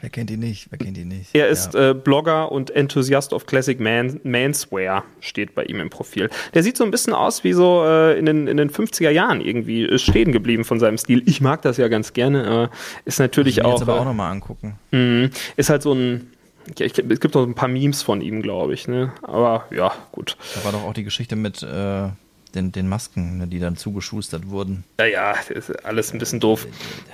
Wer 0.06 0.10
kennt 0.12 0.30
ihn 0.30 0.38
nicht? 0.38 0.68
Wer 0.70 0.78
kennt 0.78 0.96
ihn 0.98 1.08
nicht? 1.08 1.30
Er 1.34 1.48
ist 1.48 1.74
Ja. 1.74 1.90
äh, 1.90 1.94
Blogger 1.94 2.52
und 2.52 2.70
Enthusiast 2.70 3.32
of 3.32 3.44
Classic 3.46 3.80
Man 3.80 4.20
Manswear, 4.22 5.02
steht 5.18 5.56
bei 5.56 5.64
ihm 5.64 5.80
im 5.80 5.90
Profil. 5.90 6.30
Der 6.54 6.62
sieht 6.62 6.76
so 6.76 6.84
ein 6.84 6.92
bisschen 6.92 7.12
aus 7.12 7.42
wie 7.42 7.52
so 7.52 7.82
äh, 7.84 8.16
in, 8.16 8.24
den, 8.24 8.46
in 8.46 8.56
den 8.56 8.70
50er 8.70 9.10
Jahren 9.10 9.40
irgendwie 9.40 9.82
ist 9.84 10.02
stehen 10.02 10.30
geblieben 10.30 10.64
von 10.64 10.78
seinem 10.78 10.96
Stil. 10.96 11.24
Ich 11.26 11.40
mag 11.40 11.62
das 11.62 11.76
ja 11.76 11.88
ganz 11.88 12.12
gerne, 12.12 12.46
aber 12.46 12.70
ist 13.04 13.18
natürlich 13.18 13.58
Ich 13.58 13.64
auch. 13.64 13.72
jetzt 13.72 13.82
aber 13.82 13.96
auch 13.96 14.02
äh, 14.02 14.04
nochmal 14.04 14.30
angucken. 14.30 14.78
mh, 14.92 15.30
ist 15.56 15.70
halt 15.70 15.82
so 15.82 15.92
ein. 15.92 16.30
Ja, 16.78 16.86
ich, 16.86 16.96
es 16.96 17.18
gibt 17.18 17.34
noch 17.34 17.42
ein 17.44 17.54
paar 17.56 17.68
Memes 17.68 18.02
von 18.04 18.20
ihm, 18.20 18.42
glaube 18.42 18.74
ich. 18.74 18.86
Ne? 18.86 19.12
Aber 19.22 19.64
ja, 19.74 19.92
gut. 20.12 20.36
Da 20.54 20.62
war 20.64 20.70
doch 20.70 20.84
auch 20.84 20.94
die 20.94 21.02
Geschichte 21.02 21.34
mit 21.34 21.64
äh, 21.64 22.10
den, 22.54 22.70
den 22.70 22.88
Masken, 22.88 23.38
ne, 23.38 23.46
die 23.48 23.58
dann 23.58 23.76
zugeschustert 23.76 24.48
wurden. 24.50 24.84
Naja, 24.98 25.34
ist 25.48 25.84
alles 25.84 26.12
ein 26.12 26.20
bisschen 26.20 26.38
doof. 26.38 26.68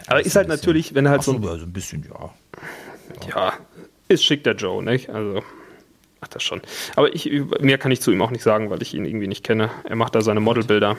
Aber 0.07 0.17
Alles 0.17 0.27
ist 0.27 0.37
halt 0.37 0.49
bisschen- 0.49 0.61
natürlich, 0.61 0.95
wenn 0.95 1.07
er 1.07 1.13
halt 1.13 1.21
Ach 1.21 1.25
so 1.25 1.33
so, 1.33 1.39
ein 1.39 1.49
also 1.49 1.65
ein 1.65 1.73
bisschen, 1.73 2.05
ja. 2.07 2.31
Ja, 3.29 3.55
ist 4.09 4.25
schick 4.25 4.45
der 4.45 4.55
Joe, 4.55 4.83
nicht? 4.83 5.11
Also, 5.11 5.43
macht 6.21 6.35
das 6.35 6.43
schon. 6.43 6.61
Aber 6.97 7.15
ich, 7.15 7.31
mehr 7.61 7.79
kann 7.79 7.93
ich 7.93 8.01
zu 8.01 8.13
ihm 8.13 8.23
auch 8.23 8.31
nicht 8.31 8.43
sagen, 8.43 8.71
weil 8.71 8.83
ich 8.83 8.95
ihn 8.95 9.05
irgendwie 9.05 9.29
nicht 9.29 9.45
kenne. 9.45 9.71
Er 9.85 9.97
macht 9.97 10.15
da 10.15 10.21
seine 10.21 10.41
Modelbilder 10.41 10.97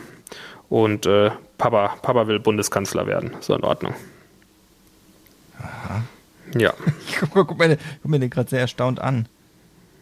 und 0.69 1.05
äh, 1.05 1.31
Papa, 1.57 1.95
Papa 2.01 2.27
will 2.27 2.39
Bundeskanzler 2.39 3.07
werden. 3.07 3.31
So 3.39 3.55
in 3.55 3.63
Ordnung. 3.63 3.93
Ja. 6.55 6.73
Guck, 7.33 7.47
guck, 7.47 7.57
mir, 7.57 7.77
guck 8.01 8.11
mir 8.11 8.19
den 8.19 8.29
gerade 8.29 8.49
sehr 8.49 8.59
erstaunt 8.59 8.99
an. 8.99 9.27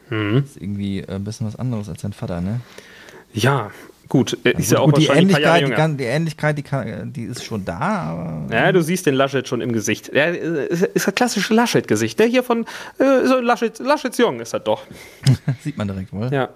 Mhm. 0.10 0.44
Ist 0.46 0.58
irgendwie 0.58 1.06
ein 1.08 1.24
bisschen 1.24 1.48
was 1.48 1.56
anderes 1.56 1.88
als 1.88 2.02
sein 2.02 2.14
Vater, 2.14 2.42
ne? 2.42 2.60
Ja, 3.34 3.72
Gut, 4.12 4.34
ist 4.34 4.56
also, 4.58 4.76
ja 4.76 4.82
auch 4.82 4.86
gut, 4.88 4.98
die 4.98 5.06
Ähnlichkeit, 5.08 5.66
die, 5.66 5.72
kann, 5.72 5.96
die, 5.96 6.04
Ähnlichkeit, 6.04 6.58
die, 6.58 6.64
kann, 6.64 7.14
die, 7.14 7.24
ist 7.24 7.46
schon 7.46 7.64
da. 7.64 7.80
Aber 7.80 8.54
ja, 8.54 8.70
du 8.74 8.84
siehst 8.84 9.06
den 9.06 9.14
Laschet 9.14 9.48
schon 9.48 9.62
im 9.62 9.72
Gesicht. 9.72 10.14
Der 10.14 10.38
ist, 10.38 10.84
ist 10.84 11.08
ein 11.08 11.16
klassisches 11.16 11.50
Laschet-Gesicht. 11.50 12.20
Der 12.20 12.28
hier 12.28 12.44
von 12.44 12.66
äh, 12.98 13.26
so 13.26 13.40
Laschet, 13.40 13.80
Laschets 13.80 14.18
Jung 14.18 14.42
ist 14.42 14.54
das 14.54 14.66
doch. 14.66 14.84
Sieht 15.64 15.78
man 15.78 15.88
direkt 15.88 16.12
wohl. 16.12 16.30
Ja. 16.30 16.50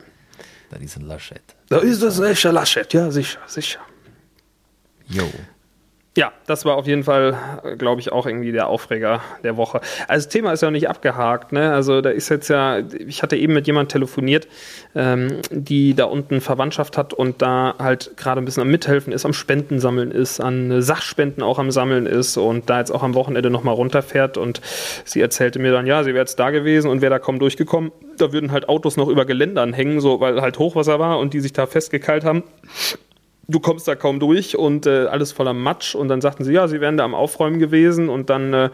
Da 0.70 0.78
ist 0.80 0.98
ein 0.98 1.04
Laschet. 1.04 1.42
Da 1.70 1.78
ist 1.78 2.04
das 2.04 2.18
sicher 2.18 2.52
Laschet, 2.52 2.94
ja, 2.94 3.10
sicher, 3.10 3.40
sicher. 3.48 3.80
Jo. 5.08 5.24
Ja, 6.18 6.32
das 6.48 6.64
war 6.64 6.78
auf 6.78 6.88
jeden 6.88 7.04
Fall, 7.04 7.38
glaube 7.78 8.00
ich, 8.00 8.10
auch 8.10 8.26
irgendwie 8.26 8.54
der 8.54 8.68
Aufreger 8.68 9.20
der 9.44 9.58
Woche. 9.58 9.82
Also 10.08 10.26
das 10.26 10.30
Thema 10.32 10.54
ist 10.54 10.62
ja 10.62 10.70
noch 10.70 10.72
nicht 10.72 10.88
abgehakt, 10.88 11.52
ne? 11.52 11.74
Also 11.74 12.00
da 12.00 12.10
ist 12.10 12.30
jetzt 12.30 12.48
ja, 12.48 12.80
ich 13.06 13.22
hatte 13.22 13.36
eben 13.36 13.54
mit 13.54 13.68
jemand 13.68 13.92
telefoniert, 13.92 14.48
ähm, 14.96 15.42
die 15.52 15.94
da 15.94 16.06
unten 16.06 16.40
Verwandtschaft 16.40 16.98
hat 16.98 17.14
und 17.14 17.42
da 17.42 17.76
halt 17.80 18.16
gerade 18.16 18.42
ein 18.42 18.46
bisschen 18.46 18.62
am 18.62 18.70
Mithelfen 18.70 19.12
ist, 19.12 19.26
am 19.26 19.34
Spendensammeln 19.34 20.12
ist, 20.12 20.40
an 20.40 20.82
Sachspenden 20.82 21.44
auch 21.44 21.60
am 21.60 21.70
Sammeln 21.70 22.06
ist 22.06 22.38
und 22.38 22.70
da 22.70 22.80
jetzt 22.80 22.92
auch 22.92 23.04
am 23.04 23.14
Wochenende 23.14 23.50
nochmal 23.50 23.76
runterfährt 23.76 24.38
und 24.38 24.62
sie 25.04 25.20
erzählte 25.20 25.60
mir 25.60 25.74
dann, 25.74 25.86
ja, 25.86 26.02
sie 26.06 26.14
wäre 26.14 26.20
jetzt 26.20 26.40
da 26.40 26.50
gewesen 26.50 26.90
und 26.90 27.02
wäre 27.02 27.10
da 27.10 27.20
kaum 27.20 27.40
durchgekommen. 27.40 27.92
Da 28.18 28.32
würden 28.32 28.54
halt 28.54 28.70
Autos 28.70 28.96
noch 28.96 29.10
über 29.10 29.26
Geländern 29.26 29.74
hängen, 29.74 30.00
so 30.00 30.22
weil 30.22 30.42
halt 30.42 30.60
Hochwasser 30.60 30.98
war 30.98 31.20
und 31.20 31.34
die 31.34 31.42
sich 31.42 31.52
da 31.52 31.68
festgekeilt 31.68 32.24
haben 32.24 32.44
du 33.48 33.60
kommst 33.60 33.88
da 33.88 33.96
kaum 33.96 34.20
durch 34.20 34.58
und 34.58 34.86
äh, 34.86 35.06
alles 35.06 35.32
voller 35.32 35.54
Matsch. 35.54 35.96
Und 35.96 36.08
dann 36.08 36.22
sagten 36.22 36.44
sie, 36.44 36.54
ja, 36.54 36.68
sie 36.68 36.82
wären 36.82 36.98
da 36.98 37.04
am 37.04 37.16
Aufräumen 37.16 37.60
gewesen 37.60 38.10
und 38.10 38.30
dann 38.30 38.54
äh, 38.54 38.70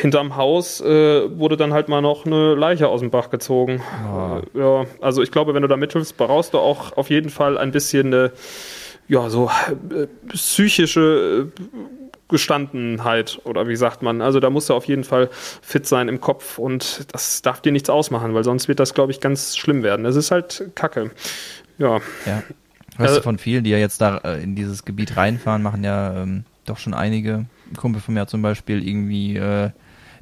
hinterm 0.00 0.36
Haus 0.36 0.80
äh, 0.80 1.38
wurde 1.38 1.56
dann 1.56 1.72
halt 1.72 1.88
mal 1.88 2.00
noch 2.00 2.26
eine 2.26 2.54
Leiche 2.54 2.88
aus 2.88 3.00
dem 3.00 3.10
Bach 3.10 3.30
gezogen. 3.30 3.80
Oh. 4.12 4.40
ja, 4.58 4.86
also 5.00 5.22
ich 5.22 5.30
glaube, 5.30 5.54
wenn 5.54 5.62
du 5.62 5.68
da 5.68 5.76
mithilfst, 5.76 6.16
brauchst 6.16 6.54
du 6.54 6.58
auch 6.58 6.96
auf 6.96 7.10
jeden 7.10 7.30
Fall 7.30 7.58
ein 7.58 7.70
bisschen 7.70 8.12
äh, 8.12 8.30
ja, 9.08 9.30
so 9.30 9.50
äh, 9.90 10.06
psychische 10.32 11.48
äh, 11.54 11.60
Gestandenheit 12.28 13.40
oder 13.44 13.68
wie 13.68 13.76
sagt 13.76 14.02
man. 14.02 14.20
Also 14.20 14.40
da 14.40 14.50
musst 14.50 14.68
du 14.68 14.74
auf 14.74 14.86
jeden 14.86 15.04
Fall 15.04 15.28
fit 15.62 15.86
sein 15.86 16.08
im 16.08 16.20
Kopf 16.20 16.58
und 16.58 17.06
das 17.12 17.40
darf 17.42 17.60
dir 17.60 17.70
nichts 17.70 17.88
ausmachen, 17.88 18.34
weil 18.34 18.42
sonst 18.42 18.66
wird 18.66 18.80
das, 18.80 18.94
glaube 18.94 19.12
ich, 19.12 19.20
ganz 19.20 19.56
schlimm 19.56 19.84
werden. 19.84 20.02
Das 20.02 20.16
ist 20.16 20.32
halt 20.32 20.70
Kacke. 20.74 21.12
Ja. 21.78 22.00
ja. 22.26 22.42
Hörst 22.98 23.10
also, 23.10 23.20
du 23.20 23.24
von 23.24 23.38
vielen, 23.38 23.64
die 23.64 23.70
ja 23.70 23.78
jetzt 23.78 24.00
da 24.00 24.18
äh, 24.18 24.42
in 24.42 24.54
dieses 24.54 24.84
Gebiet 24.84 25.16
reinfahren, 25.16 25.62
machen 25.62 25.84
ja 25.84 26.22
ähm, 26.22 26.44
doch 26.64 26.78
schon 26.78 26.94
einige. 26.94 27.46
Ein 27.70 27.76
Kumpel 27.76 28.00
von 28.00 28.14
mir 28.14 28.20
hat 28.20 28.30
zum 28.30 28.42
Beispiel 28.42 28.86
irgendwie 28.86 29.36
äh, 29.36 29.70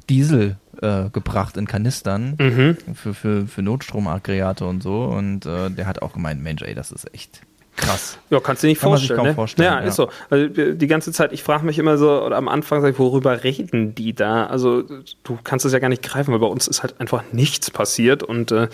Diesel 0.09 0.57
äh, 0.81 1.09
gebracht 1.09 1.57
in 1.57 1.67
Kanistern 1.67 2.35
mhm. 2.39 2.77
für, 2.93 3.13
für, 3.13 3.47
für 3.47 3.61
Notstromaggregate 3.61 4.65
und 4.65 4.83
so. 4.83 5.05
Und 5.05 5.45
äh, 5.45 5.69
der 5.69 5.87
hat 5.87 6.01
auch 6.01 6.13
gemeint, 6.13 6.43
Mensch, 6.43 6.61
ey, 6.61 6.75
das 6.75 6.91
ist 6.91 7.13
echt 7.13 7.41
Krass. 7.75 8.17
Ja, 8.29 8.39
kannst 8.39 8.63
du 8.63 8.67
dir 8.67 8.71
nicht 8.71 8.81
Kann 8.81 8.91
vorstellen. 8.91 9.17
Man 9.17 9.25
sich 9.25 9.31
ne? 9.31 9.35
vorstellen 9.35 9.73
ja, 9.73 9.81
ja, 9.81 9.87
ist 9.87 9.95
so. 9.95 10.09
Also 10.29 10.47
die 10.47 10.87
ganze 10.87 11.11
Zeit, 11.11 11.33
ich 11.33 11.43
frage 11.43 11.65
mich 11.65 11.77
immer 11.77 11.97
so, 11.97 12.23
oder 12.23 12.37
am 12.37 12.47
Anfang 12.47 12.81
sage 12.81 12.93
ich, 12.93 12.99
worüber 12.99 13.43
reden 13.43 13.95
die 13.95 14.13
da? 14.13 14.45
Also 14.45 14.83
du 15.23 15.37
kannst 15.43 15.65
es 15.65 15.73
ja 15.73 15.79
gar 15.79 15.89
nicht 15.89 16.01
greifen, 16.01 16.31
weil 16.31 16.39
bei 16.39 16.47
uns 16.47 16.67
ist 16.67 16.83
halt 16.83 16.99
einfach 16.99 17.23
nichts 17.31 17.71
passiert 17.71 18.23
und 18.23 18.51
äh, 18.51 18.69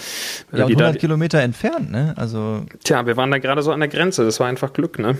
ja, 0.51 0.65
und 0.65 0.72
100 0.72 0.96
da, 0.96 1.00
Kilometer 1.00 1.39
entfernt, 1.39 1.91
ne? 1.91 2.13
Also 2.15 2.63
tja, 2.84 3.05
wir 3.05 3.17
waren 3.17 3.31
da 3.31 3.39
gerade 3.39 3.63
so 3.63 3.72
an 3.72 3.79
der 3.79 3.89
Grenze. 3.89 4.24
Das 4.24 4.39
war 4.39 4.48
einfach 4.48 4.74
Glück, 4.74 5.00
ne? 5.00 5.17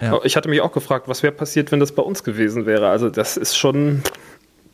Ja. 0.00 0.18
Ich 0.24 0.36
hatte 0.36 0.48
mich 0.48 0.60
auch 0.60 0.72
gefragt, 0.72 1.08
was 1.08 1.22
wäre 1.22 1.32
passiert, 1.32 1.72
wenn 1.72 1.80
das 1.80 1.92
bei 1.92 2.02
uns 2.02 2.24
gewesen 2.24 2.66
wäre. 2.66 2.88
Also 2.88 3.10
das 3.10 3.36
ist 3.36 3.56
schon, 3.56 4.02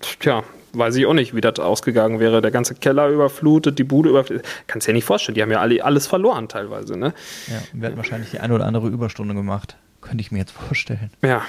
tja, 0.00 0.42
weiß 0.72 0.96
ich 0.96 1.06
auch 1.06 1.14
nicht, 1.14 1.34
wie 1.34 1.40
das 1.40 1.58
ausgegangen 1.58 2.20
wäre. 2.20 2.40
Der 2.40 2.50
ganze 2.50 2.74
Keller 2.74 3.08
überflutet, 3.08 3.78
die 3.78 3.84
Bude 3.84 4.10
überflutet. 4.10 4.46
Kannst 4.66 4.86
du 4.86 4.92
dir 4.92 4.94
nicht 4.94 5.04
vorstellen, 5.04 5.34
die 5.34 5.42
haben 5.42 5.50
ja 5.50 5.60
alle 5.60 5.84
alles 5.84 6.06
verloren 6.06 6.48
teilweise, 6.48 6.96
ne? 6.96 7.14
Ja, 7.46 7.60
wir 7.72 7.86
hatten 7.88 7.96
wahrscheinlich 7.96 8.30
die 8.30 8.40
eine 8.40 8.54
oder 8.54 8.66
andere 8.66 8.88
Überstunde 8.88 9.34
gemacht. 9.34 9.76
Könnte 10.00 10.20
ich 10.20 10.30
mir 10.30 10.38
jetzt 10.38 10.52
vorstellen. 10.52 11.10
Ja, 11.22 11.42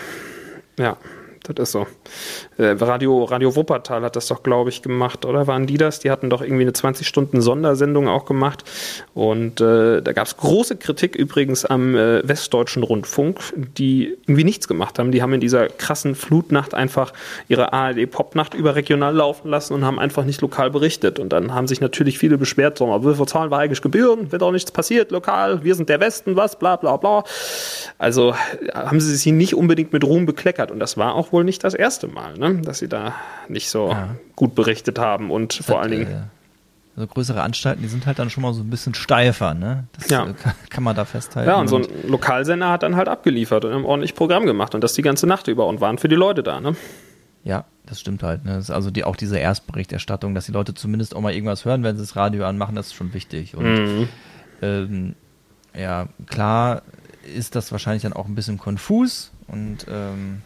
ja 0.78 0.98
das 1.44 1.70
ist 1.70 1.72
so. 1.72 1.88
Äh, 2.58 2.76
Radio, 2.80 3.24
Radio 3.24 3.56
Wuppertal 3.56 4.04
hat 4.04 4.16
das 4.16 4.28
doch, 4.28 4.44
glaube 4.44 4.70
ich, 4.70 4.82
gemacht, 4.82 5.26
oder 5.26 5.48
waren 5.48 5.68
die 5.68 5.78
das? 5.78 6.00
Die 6.00 6.12
hatten 6.12 6.30
doch 6.30 6.42
irgendwie 6.42 6.64
eine 6.64 6.72
20-Stunden-Sondersendung 6.72 8.08
auch 8.08 8.26
gemacht. 8.26 8.64
Und 9.14 9.62
äh, 9.62 10.02
da 10.02 10.14
gab 10.14 10.28
es 10.28 10.38
große 10.38 10.78
Kritik 10.78 11.16
übrigens 11.16 11.66
am 11.66 11.96
äh, 11.96 12.28
Westdeutschen 12.28 12.84
Rundfunk, 12.84 13.40
die 13.56 14.18
irgendwie 14.24 14.44
nichts 14.44 14.68
gemacht 14.68 15.00
haben. 15.00 15.12
Die 15.12 15.22
haben 15.22 15.34
in 15.34 15.42
dieser 15.42 15.68
krassen 15.68 16.16
Flutnacht 16.16 16.74
einfach 16.74 17.14
ihre 17.48 17.74
ARD-Popnacht 17.74 18.54
überregional 18.54 19.16
laufen 19.16 19.50
lassen 19.50 19.74
und 19.74 19.86
haben 19.86 20.00
einfach 20.00 20.26
nicht 20.26 20.42
lokal 20.42 20.70
berichtet. 20.70 21.20
Und 21.20 21.30
dann 21.30 21.54
haben 21.54 21.68
sich 21.68 21.82
natürlich 21.82 22.18
viele 22.18 22.38
beschwert, 22.38 22.78
so, 22.78 22.92
aber 22.92 23.18
wir 23.18 23.28
zahlen 23.28 23.52
wir 23.52 23.58
eigentlich 23.58 23.82
Gebühren, 23.82 24.32
wird 24.32 24.44
auch 24.44 24.52
nichts 24.52 24.72
passiert 24.72 25.12
lokal, 25.12 25.64
wir 25.64 25.76
sind 25.76 25.90
der 25.90 26.00
Westen, 26.00 26.36
was, 26.36 26.58
bla 26.58 26.76
bla 26.76 26.98
bla. 26.98 27.24
Also 27.98 28.36
haben 28.74 29.00
sie 29.00 29.16
sich 29.16 29.32
nicht 29.32 29.56
unbedingt 29.56 29.94
mit 29.94 30.04
Ruhm 30.04 30.26
bekleckert. 30.26 30.72
Und 30.72 30.80
das 30.80 30.98
war 30.98 31.16
auch 31.16 31.29
wohl 31.32 31.44
nicht 31.44 31.64
das 31.64 31.74
erste 31.74 32.08
Mal, 32.08 32.38
ne? 32.38 32.62
dass 32.62 32.80
sie 32.80 32.88
da 32.88 33.16
nicht 33.48 33.70
so 33.70 33.90
ja. 33.90 34.16
gut 34.36 34.56
berichtet 34.56 35.00
haben 35.00 35.32
und 35.32 35.60
das 35.60 35.66
vor 35.66 35.78
hat, 35.78 35.84
allen 35.84 35.92
Dingen. 35.92 36.12
Äh, 36.12 36.22
also 36.96 37.08
größere 37.08 37.42
Anstalten, 37.42 37.82
die 37.82 37.88
sind 37.88 38.06
halt 38.06 38.20
dann 38.20 38.30
schon 38.30 38.44
mal 38.44 38.54
so 38.54 38.62
ein 38.62 38.70
bisschen 38.70 38.94
steifer, 38.94 39.54
ne? 39.54 39.86
Das 39.94 40.10
ja. 40.10 40.24
Äh, 40.24 40.34
kann, 40.34 40.54
kann, 40.70 40.84
man 40.84 40.96
da 40.96 41.06
festhalten. 41.06 41.50
Ja, 41.50 41.58
und 41.58 41.70
so 41.70 41.78
ein 41.78 41.88
Lokalsender 42.08 42.70
hat 42.70 42.84
dann 42.84 42.96
halt 42.96 43.08
abgeliefert 43.08 43.64
und 43.64 43.86
ordentlich 43.86 44.16
Programm 44.16 44.46
gemacht 44.46 44.76
und 44.76 44.84
das 44.84 44.94
die 44.94 45.02
ganze 45.02 45.26
Nacht 45.26 45.48
über 45.48 45.68
und 45.68 45.80
waren 45.80 45.98
für 45.98 46.10
die 46.10 46.16
Leute 46.16 46.44
da, 46.44 46.60
ne? 46.60 46.76
Ja, 47.44 47.66
das 47.86 48.02
stimmt 48.02 48.22
halt. 48.22 48.44
Ne? 48.44 48.56
Das 48.56 48.70
also 48.70 48.92
die, 48.92 49.06
auch 49.06 49.16
diese 49.16 49.40
Erstberichterstattung, 49.40 50.36
dass 50.36 50.46
die 50.46 50.52
Leute 50.52 50.74
zumindest 50.74 51.16
auch 51.16 51.22
mal 51.22 51.34
irgendwas 51.34 51.64
hören, 51.64 51.84
wenn 51.84 51.96
sie 51.96 52.04
das 52.04 52.16
Radio 52.16 52.46
anmachen, 52.46 52.76
das 52.76 52.88
ist 52.88 52.96
schon 52.96 53.14
wichtig. 53.14 53.56
Und 53.56 53.66
mhm. 53.66 54.10
ähm, 54.62 55.16
ja, 55.74 56.08
klar 56.26 56.82
ist 57.34 57.56
das 57.56 57.72
wahrscheinlich 57.72 58.04
dann 58.04 58.14
auch 58.14 58.26
ein 58.26 58.36
bisschen 58.36 58.58
konfus 58.58 59.32
und 59.48 59.86
ähm, 59.90 60.42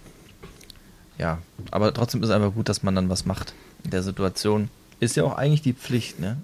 ja, 1.17 1.39
aber 1.72 1.93
trotzdem 1.93 2.22
ist 2.24 2.29
es 2.29 2.36
einfach 2.36 2.53
gut, 2.53 2.70
dass 2.70 2.84
man 2.84 2.96
dann 2.96 3.10
was 3.10 3.25
macht 3.25 3.53
in 3.84 3.91
der 3.91 4.03
Situation. 4.03 4.70
Ist 5.00 5.15
ja 5.17 5.24
auch 5.24 5.36
eigentlich 5.36 5.62
die 5.62 5.74
Pflicht, 5.74 6.20
ne? 6.20 6.38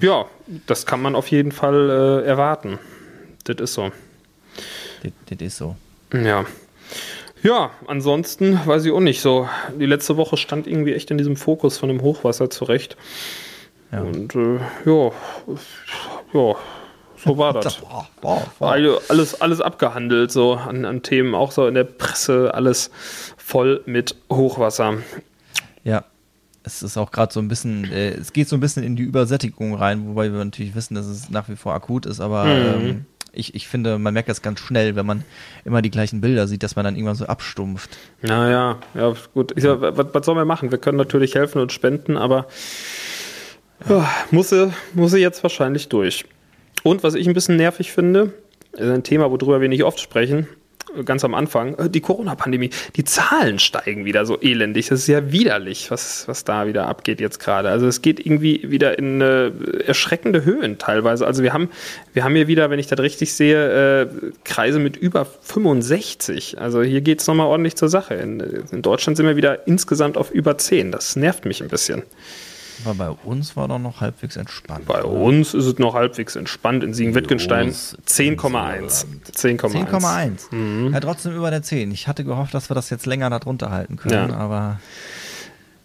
ja, 0.00 0.26
das 0.66 0.86
kann 0.86 1.02
man 1.02 1.16
auf 1.16 1.28
jeden 1.28 1.50
Fall 1.50 2.22
äh, 2.24 2.26
erwarten. 2.26 2.78
Das 3.44 3.56
ist 3.56 3.74
so. 3.74 3.90
Das, 5.02 5.12
das 5.28 5.40
ist 5.40 5.56
so. 5.56 5.76
Ja. 6.12 6.44
Ja, 7.42 7.70
ansonsten 7.86 8.60
weiß 8.64 8.84
ich 8.84 8.92
auch 8.92 9.00
nicht 9.00 9.20
so. 9.20 9.48
Die 9.78 9.86
letzte 9.86 10.16
Woche 10.16 10.36
stand 10.36 10.66
irgendwie 10.66 10.94
echt 10.94 11.10
in 11.10 11.18
diesem 11.18 11.36
Fokus 11.36 11.78
von 11.78 11.88
dem 11.88 12.02
Hochwasser 12.02 12.50
zurecht. 12.50 12.96
Ja. 13.92 14.00
Und 14.00 14.34
äh, 14.34 14.58
ja, 14.84 15.10
ja, 16.32 16.54
so 17.26 17.38
war 17.38 17.52
das. 17.54 17.76
Boah, 17.76 18.08
boah, 18.20 18.46
boah. 18.58 18.72
Alles, 19.08 19.40
alles 19.40 19.60
abgehandelt, 19.60 20.30
so 20.30 20.54
an, 20.54 20.84
an 20.84 21.02
Themen, 21.02 21.34
auch 21.34 21.52
so 21.52 21.66
in 21.66 21.74
der 21.74 21.84
Presse, 21.84 22.54
alles 22.54 22.90
voll 23.36 23.82
mit 23.86 24.16
Hochwasser. 24.30 24.94
Ja, 25.84 26.04
es 26.62 26.82
ist 26.82 26.96
auch 26.96 27.12
gerade 27.12 27.32
so 27.32 27.40
ein 27.40 27.48
bisschen, 27.48 27.90
äh, 27.92 28.10
es 28.10 28.32
geht 28.32 28.48
so 28.48 28.56
ein 28.56 28.60
bisschen 28.60 28.82
in 28.82 28.96
die 28.96 29.04
Übersättigung 29.04 29.74
rein, 29.74 30.08
wobei 30.08 30.32
wir 30.32 30.44
natürlich 30.44 30.74
wissen, 30.74 30.94
dass 30.94 31.06
es 31.06 31.30
nach 31.30 31.48
wie 31.48 31.56
vor 31.56 31.74
akut 31.74 32.06
ist, 32.06 32.20
aber 32.20 32.44
mhm. 32.44 32.50
ähm, 32.50 33.06
ich, 33.32 33.54
ich 33.54 33.68
finde, 33.68 33.98
man 33.98 34.14
merkt 34.14 34.28
das 34.28 34.42
ganz 34.42 34.60
schnell, 34.60 34.96
wenn 34.96 35.06
man 35.06 35.22
immer 35.64 35.82
die 35.82 35.90
gleichen 35.90 36.20
Bilder 36.20 36.48
sieht, 36.48 36.62
dass 36.62 36.74
man 36.74 36.84
dann 36.84 36.96
irgendwann 36.96 37.16
so 37.16 37.26
abstumpft. 37.26 37.90
Naja, 38.22 38.78
ja, 38.94 39.14
gut. 39.34 39.52
Ich 39.56 39.62
sag, 39.62 39.80
was, 39.80 40.06
was 40.12 40.26
sollen 40.26 40.38
wir 40.38 40.44
machen? 40.44 40.70
Wir 40.70 40.78
können 40.78 40.96
natürlich 40.96 41.34
helfen 41.34 41.60
und 41.60 41.70
spenden, 41.70 42.16
aber 42.16 42.46
ja. 43.88 43.96
oh, 43.98 44.04
muss, 44.34 44.54
muss 44.94 45.10
sie 45.12 45.18
jetzt 45.18 45.42
wahrscheinlich 45.42 45.88
durch. 45.88 46.24
Und 46.86 47.02
was 47.02 47.16
ich 47.16 47.26
ein 47.26 47.34
bisschen 47.34 47.56
nervig 47.56 47.90
finde, 47.90 48.32
ist 48.72 48.88
ein 48.88 49.02
Thema, 49.02 49.28
worüber 49.28 49.60
wir 49.60 49.68
nicht 49.68 49.82
oft 49.82 49.98
sprechen, 49.98 50.46
ganz 51.04 51.24
am 51.24 51.34
Anfang, 51.34 51.74
äh, 51.74 51.90
die 51.90 52.00
Corona-Pandemie, 52.00 52.70
die 52.94 53.02
Zahlen 53.02 53.58
steigen 53.58 54.04
wieder 54.04 54.24
so 54.24 54.40
elendig. 54.40 54.86
Das 54.86 55.00
ist 55.00 55.08
ja 55.08 55.32
widerlich, 55.32 55.90
was, 55.90 56.28
was 56.28 56.44
da 56.44 56.68
wieder 56.68 56.86
abgeht 56.86 57.20
jetzt 57.20 57.40
gerade. 57.40 57.70
Also 57.70 57.88
es 57.88 58.02
geht 58.02 58.24
irgendwie 58.24 58.70
wieder 58.70 59.00
in 59.00 59.20
äh, 59.20 59.50
erschreckende 59.84 60.44
Höhen 60.44 60.78
teilweise. 60.78 61.26
Also 61.26 61.42
wir 61.42 61.52
haben, 61.52 61.70
wir 62.12 62.22
haben 62.22 62.36
hier 62.36 62.46
wieder, 62.46 62.70
wenn 62.70 62.78
ich 62.78 62.86
das 62.86 63.00
richtig 63.00 63.32
sehe, 63.32 64.02
äh, 64.02 64.06
Kreise 64.44 64.78
mit 64.78 64.96
über 64.96 65.24
65. 65.24 66.60
Also 66.60 66.84
hier 66.84 67.00
geht 67.00 67.20
es 67.20 67.26
nochmal 67.26 67.48
ordentlich 67.48 67.74
zur 67.74 67.88
Sache. 67.88 68.14
In, 68.14 68.38
in 68.70 68.82
Deutschland 68.82 69.16
sind 69.16 69.26
wir 69.26 69.34
wieder 69.34 69.66
insgesamt 69.66 70.16
auf 70.16 70.30
über 70.30 70.56
10. 70.56 70.92
Das 70.92 71.16
nervt 71.16 71.46
mich 71.46 71.60
ein 71.60 71.68
bisschen. 71.68 72.04
Aber 72.84 72.94
bei 72.94 73.10
uns 73.10 73.56
war 73.56 73.68
doch 73.68 73.78
noch 73.78 74.00
halbwegs 74.00 74.36
entspannt. 74.36 74.86
Bei 74.86 75.02
oder? 75.02 75.20
uns 75.20 75.54
ist 75.54 75.66
es 75.66 75.78
noch 75.78 75.94
halbwegs 75.94 76.36
entspannt. 76.36 76.84
In 76.84 76.94
Siegen-Wittgenstein 76.94 77.70
10,1. 77.70 79.06
10,1. 79.32 80.54
Mhm. 80.54 80.92
Ja, 80.92 81.00
trotzdem 81.00 81.34
über 81.34 81.50
der 81.50 81.62
10. 81.62 81.90
Ich 81.90 82.08
hatte 82.08 82.24
gehofft, 82.24 82.54
dass 82.54 82.70
wir 82.70 82.74
das 82.74 82.90
jetzt 82.90 83.06
länger 83.06 83.30
darunter 83.30 83.70
halten 83.70 83.96
können, 83.96 84.30
ja. 84.30 84.36
aber. 84.36 84.80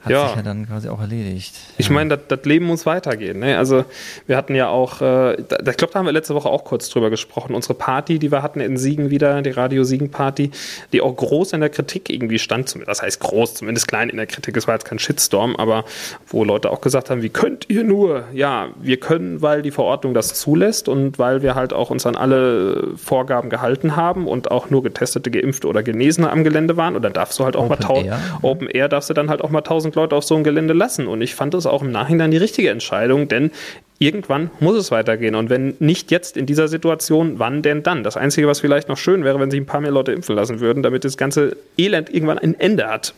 Hat 0.01 0.11
ja. 0.11 0.27
sich 0.27 0.37
ja 0.37 0.41
dann 0.41 0.67
quasi 0.67 0.89
auch 0.89 0.99
erledigt. 0.99 1.53
Ich 1.77 1.87
ja. 1.87 1.93
meine, 1.93 2.17
das 2.17 2.43
Leben 2.43 2.65
muss 2.65 2.87
weitergehen. 2.87 3.39
Ne? 3.39 3.57
Also 3.57 3.85
wir 4.25 4.35
hatten 4.35 4.55
ja 4.55 4.67
auch, 4.67 4.99
äh, 5.01 5.39
ich 5.39 5.47
glaube, 5.47 5.93
da 5.93 5.99
haben 5.99 6.05
wir 6.07 6.11
letzte 6.11 6.33
Woche 6.33 6.49
auch 6.49 6.63
kurz 6.63 6.89
drüber 6.89 7.11
gesprochen. 7.11 7.53
Unsere 7.53 7.75
Party, 7.75 8.17
die 8.17 8.31
wir 8.31 8.41
hatten 8.41 8.61
in 8.61 8.77
Siegen 8.77 9.11
wieder, 9.11 9.41
die 9.43 9.51
Radio 9.51 9.83
Siegen 9.83 10.09
Party, 10.09 10.49
die 10.91 11.01
auch 11.01 11.15
groß 11.15 11.53
in 11.53 11.61
der 11.61 11.69
Kritik 11.69 12.09
irgendwie 12.09 12.39
stand. 12.39 12.75
Das 12.87 13.01
heißt 13.03 13.19
groß, 13.19 13.55
zumindest 13.55 13.87
klein 13.87 14.09
in 14.09 14.17
der 14.17 14.25
Kritik. 14.25 14.57
Es 14.57 14.67
war 14.67 14.73
jetzt 14.73 14.85
kein 14.85 14.97
Shitstorm, 14.97 15.55
aber 15.55 15.85
wo 16.27 16.43
Leute 16.43 16.71
auch 16.71 16.81
gesagt 16.81 17.11
haben, 17.11 17.21
wie 17.21 17.29
könnt 17.29 17.69
ihr 17.69 17.83
nur? 17.83 18.23
Ja, 18.33 18.69
wir 18.79 18.99
können, 18.99 19.43
weil 19.43 19.61
die 19.61 19.71
Verordnung 19.71 20.15
das 20.15 20.33
zulässt 20.33 20.89
und 20.89 21.19
weil 21.19 21.43
wir 21.43 21.53
halt 21.53 21.73
auch 21.73 21.91
uns 21.91 22.07
an 22.07 22.15
alle 22.15 22.95
Vorgaben 22.97 23.51
gehalten 23.51 23.95
haben 23.95 24.27
und 24.27 24.49
auch 24.49 24.71
nur 24.71 24.81
getestete, 24.81 25.29
geimpfte 25.29 25.67
oder 25.67 25.83
Genesene 25.83 26.31
am 26.31 26.43
Gelände 26.43 26.75
waren. 26.75 26.95
Und 26.95 27.03
dann 27.03 27.13
darfst 27.13 27.37
du 27.37 27.43
halt 27.43 27.55
auch 27.55 27.65
Open 27.65 27.69
mal 27.69 27.87
tausend, 27.87 28.13
Open 28.41 28.67
Air 28.67 28.89
darfst 28.89 29.11
du 29.11 29.13
dann 29.13 29.29
halt 29.29 29.41
auch 29.41 29.51
mal 29.51 29.61
tausend 29.61 29.90
Leute 29.95 30.15
auf 30.15 30.23
so 30.23 30.35
ein 30.35 30.43
Gelände 30.43 30.73
lassen. 30.73 31.07
Und 31.07 31.21
ich 31.21 31.35
fand 31.35 31.53
das 31.53 31.65
auch 31.65 31.81
im 31.81 31.91
Nachhinein 31.91 32.31
die 32.31 32.37
richtige 32.37 32.69
Entscheidung, 32.69 33.27
denn 33.27 33.51
irgendwann 33.99 34.49
muss 34.59 34.75
es 34.75 34.91
weitergehen. 34.91 35.35
Und 35.35 35.49
wenn 35.49 35.75
nicht 35.79 36.11
jetzt 36.11 36.35
in 36.35 36.45
dieser 36.45 36.67
Situation, 36.67 37.37
wann 37.37 37.61
denn 37.61 37.83
dann? 37.83 38.03
Das 38.03 38.17
Einzige, 38.17 38.47
was 38.47 38.59
vielleicht 38.59 38.89
noch 38.89 38.97
schön 38.97 39.23
wäre, 39.23 39.39
wenn 39.39 39.51
sich 39.51 39.61
ein 39.61 39.65
paar 39.65 39.81
mehr 39.81 39.91
Leute 39.91 40.11
impfen 40.11 40.35
lassen 40.35 40.59
würden, 40.59 40.83
damit 40.83 41.05
das 41.05 41.17
ganze 41.17 41.55
Elend 41.77 42.13
irgendwann 42.13 42.39
ein 42.39 42.59
Ende 42.59 42.87
hat. 42.87 43.13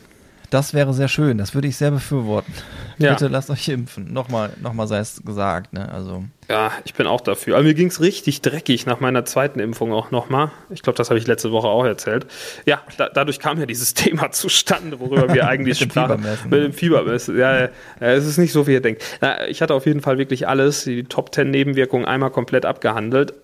Das 0.54 0.72
wäre 0.72 0.94
sehr 0.94 1.08
schön. 1.08 1.36
Das 1.36 1.52
würde 1.56 1.66
ich 1.66 1.76
sehr 1.76 1.90
befürworten. 1.90 2.52
Ja. 2.96 3.10
Bitte 3.10 3.26
lasst 3.26 3.50
euch 3.50 3.68
impfen. 3.68 4.12
Nochmal, 4.12 4.50
nochmal 4.62 4.86
sei 4.86 4.98
es 4.98 5.20
gesagt. 5.24 5.72
Ne? 5.72 5.90
Also. 5.92 6.22
Ja, 6.48 6.70
ich 6.84 6.94
bin 6.94 7.08
auch 7.08 7.22
dafür. 7.22 7.56
Aber 7.56 7.64
mir 7.64 7.74
ging 7.74 7.88
es 7.88 8.00
richtig 8.00 8.40
dreckig 8.40 8.86
nach 8.86 9.00
meiner 9.00 9.24
zweiten 9.24 9.58
Impfung 9.58 9.92
auch 9.92 10.12
nochmal. 10.12 10.52
Ich 10.70 10.82
glaube, 10.82 10.96
das 10.96 11.10
habe 11.10 11.18
ich 11.18 11.26
letzte 11.26 11.50
Woche 11.50 11.66
auch 11.66 11.84
erzählt. 11.84 12.28
Ja, 12.66 12.82
da, 12.96 13.08
dadurch 13.08 13.40
kam 13.40 13.58
ja 13.58 13.66
dieses 13.66 13.94
Thema 13.94 14.30
zustande, 14.30 15.00
worüber 15.00 15.34
wir 15.34 15.48
eigentlich 15.48 15.80
mit 15.80 15.90
sprachen. 15.90 16.18
Fiebermessen. 16.18 16.50
Mit 16.50 16.62
dem 16.62 16.72
Fiebermessen. 16.72 17.36
Ja, 17.36 17.62
ja, 17.62 17.68
es 17.98 18.26
ist 18.26 18.38
nicht 18.38 18.52
so, 18.52 18.68
wie 18.68 18.74
ihr 18.74 18.80
denkt. 18.80 19.02
Na, 19.20 19.44
ich 19.48 19.60
hatte 19.60 19.74
auf 19.74 19.86
jeden 19.86 20.00
Fall 20.00 20.16
wirklich 20.18 20.46
alles, 20.46 20.84
die 20.84 21.02
Top 21.02 21.34
10 21.34 21.50
Nebenwirkungen 21.50 22.04
einmal 22.04 22.30
komplett 22.30 22.64
abgehandelt. 22.64 23.34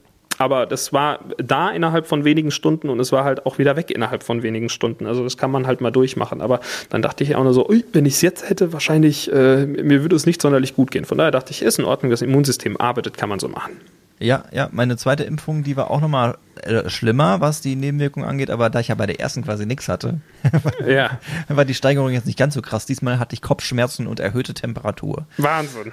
Aber 0.40 0.64
das 0.64 0.90
war 0.94 1.18
da 1.37 1.68
innerhalb 1.68 2.06
von 2.06 2.25
wenigen 2.25 2.50
Stunden 2.50 2.88
und 2.88 2.99
es 2.99 3.12
war 3.12 3.25
halt 3.25 3.44
auch 3.44 3.59
wieder 3.59 3.76
weg 3.76 3.90
innerhalb 3.90 4.23
von 4.23 4.42
wenigen 4.42 4.70
Stunden. 4.70 5.04
Also 5.04 5.23
das 5.23 5.37
kann 5.37 5.50
man 5.50 5.66
halt 5.66 5.82
mal 5.82 5.90
durchmachen. 5.90 6.40
Aber 6.40 6.61
dann 6.88 7.02
dachte 7.02 7.23
ich 7.25 7.37
auch 7.37 7.44
nur 7.44 7.52
so, 7.52 7.68
ui, 7.68 7.85
wenn 7.92 8.06
ich 8.06 8.14
es 8.14 8.23
jetzt 8.23 8.49
hätte, 8.49 8.73
wahrscheinlich, 8.73 9.30
äh, 9.30 9.66
mir 9.66 10.00
würde 10.00 10.16
es 10.16 10.25
nicht 10.25 10.40
sonderlich 10.40 10.75
gut 10.75 10.92
gehen. 10.92 11.04
Von 11.04 11.18
daher 11.18 11.30
dachte 11.30 11.50
ich, 11.50 11.61
ist 11.61 11.78
in 11.78 11.85
Ordnung, 11.85 12.11
das 12.11 12.23
Immunsystem 12.23 12.78
arbeitet, 12.78 13.18
kann 13.18 13.28
man 13.28 13.38
so 13.38 13.49
machen. 13.49 13.73
Ja, 14.18 14.44
ja, 14.50 14.70
meine 14.73 14.97
zweite 14.97 15.25
Impfung, 15.25 15.62
die 15.62 15.76
war 15.76 15.90
auch 15.90 16.00
nochmal 16.00 16.38
äh, 16.62 16.88
schlimmer, 16.88 17.42
was 17.42 17.61
die 17.61 17.76
Nebenwirkungen 17.76 18.26
angeht, 18.26 18.49
aber 18.49 18.70
da 18.70 18.80
ich 18.80 18.88
ja 18.88 18.94
bei 18.94 19.04
der 19.04 19.20
ersten 19.20 19.44
quasi 19.44 19.66
nichts 19.66 19.88
hatte, 19.88 20.20
ja. 20.88 21.18
war 21.49 21.66
die 21.66 21.75
Steigerung 21.75 22.12
jetzt 22.12 22.26
nicht 22.26 22.38
ganz 22.38 22.54
so 22.54 22.62
krass. 22.62 22.87
Diesmal 22.87 23.18
hatte 23.18 23.35
ich 23.35 23.42
Kopfschmerzen 23.42 24.06
und 24.06 24.20
erhöhte 24.20 24.54
Temperatur. 24.54 25.26
Wahnsinn. 25.37 25.92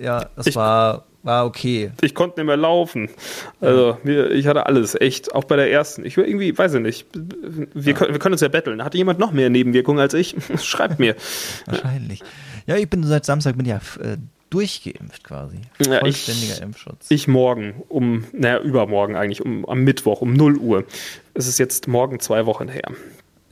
Ja, 0.00 0.26
das 0.36 0.46
ich, 0.46 0.54
war 0.54 1.04
war 1.28 1.44
okay. 1.44 1.92
Ich 2.00 2.14
konnte 2.14 2.40
nicht 2.40 2.46
mehr 2.46 2.56
laufen. 2.56 3.10
Also 3.60 3.98
mir, 4.02 4.30
ich 4.30 4.46
hatte 4.46 4.66
alles, 4.66 4.94
echt. 5.00 5.34
Auch 5.34 5.44
bei 5.44 5.56
der 5.56 5.70
ersten. 5.70 6.04
Ich 6.04 6.16
irgendwie, 6.16 6.56
weiß 6.56 6.74
ich 6.74 6.80
nicht. 6.80 7.06
Wir, 7.12 7.92
ja. 7.92 7.98
können, 7.98 8.12
wir 8.14 8.18
können 8.18 8.32
uns 8.32 8.40
ja 8.40 8.48
betteln. 8.48 8.82
Hatte 8.82 8.96
jemand 8.96 9.18
noch 9.18 9.30
mehr 9.30 9.50
Nebenwirkungen 9.50 10.00
als 10.00 10.14
ich? 10.14 10.34
Schreibt 10.62 10.98
mir. 10.98 11.14
Wahrscheinlich. 11.66 12.22
Ja, 12.66 12.76
ich 12.76 12.88
bin 12.88 13.04
seit 13.04 13.26
Samstag 13.26 13.56
bin 13.56 13.66
ja 13.66 13.76
äh, 14.00 14.16
durchgeimpft 14.50 15.22
quasi. 15.22 15.58
Ja, 15.78 16.00
Vollständiger 16.00 16.54
ich, 16.54 16.62
Impfschutz. 16.62 17.06
Ich 17.10 17.28
morgen 17.28 17.82
um, 17.88 18.24
naja, 18.32 18.60
übermorgen 18.60 19.14
eigentlich, 19.14 19.44
um, 19.44 19.68
am 19.68 19.84
Mittwoch 19.84 20.22
um 20.22 20.32
0 20.32 20.56
Uhr. 20.56 20.84
Es 21.34 21.46
ist 21.46 21.58
jetzt 21.58 21.88
morgen 21.88 22.20
zwei 22.20 22.46
Wochen 22.46 22.68
her. 22.68 22.90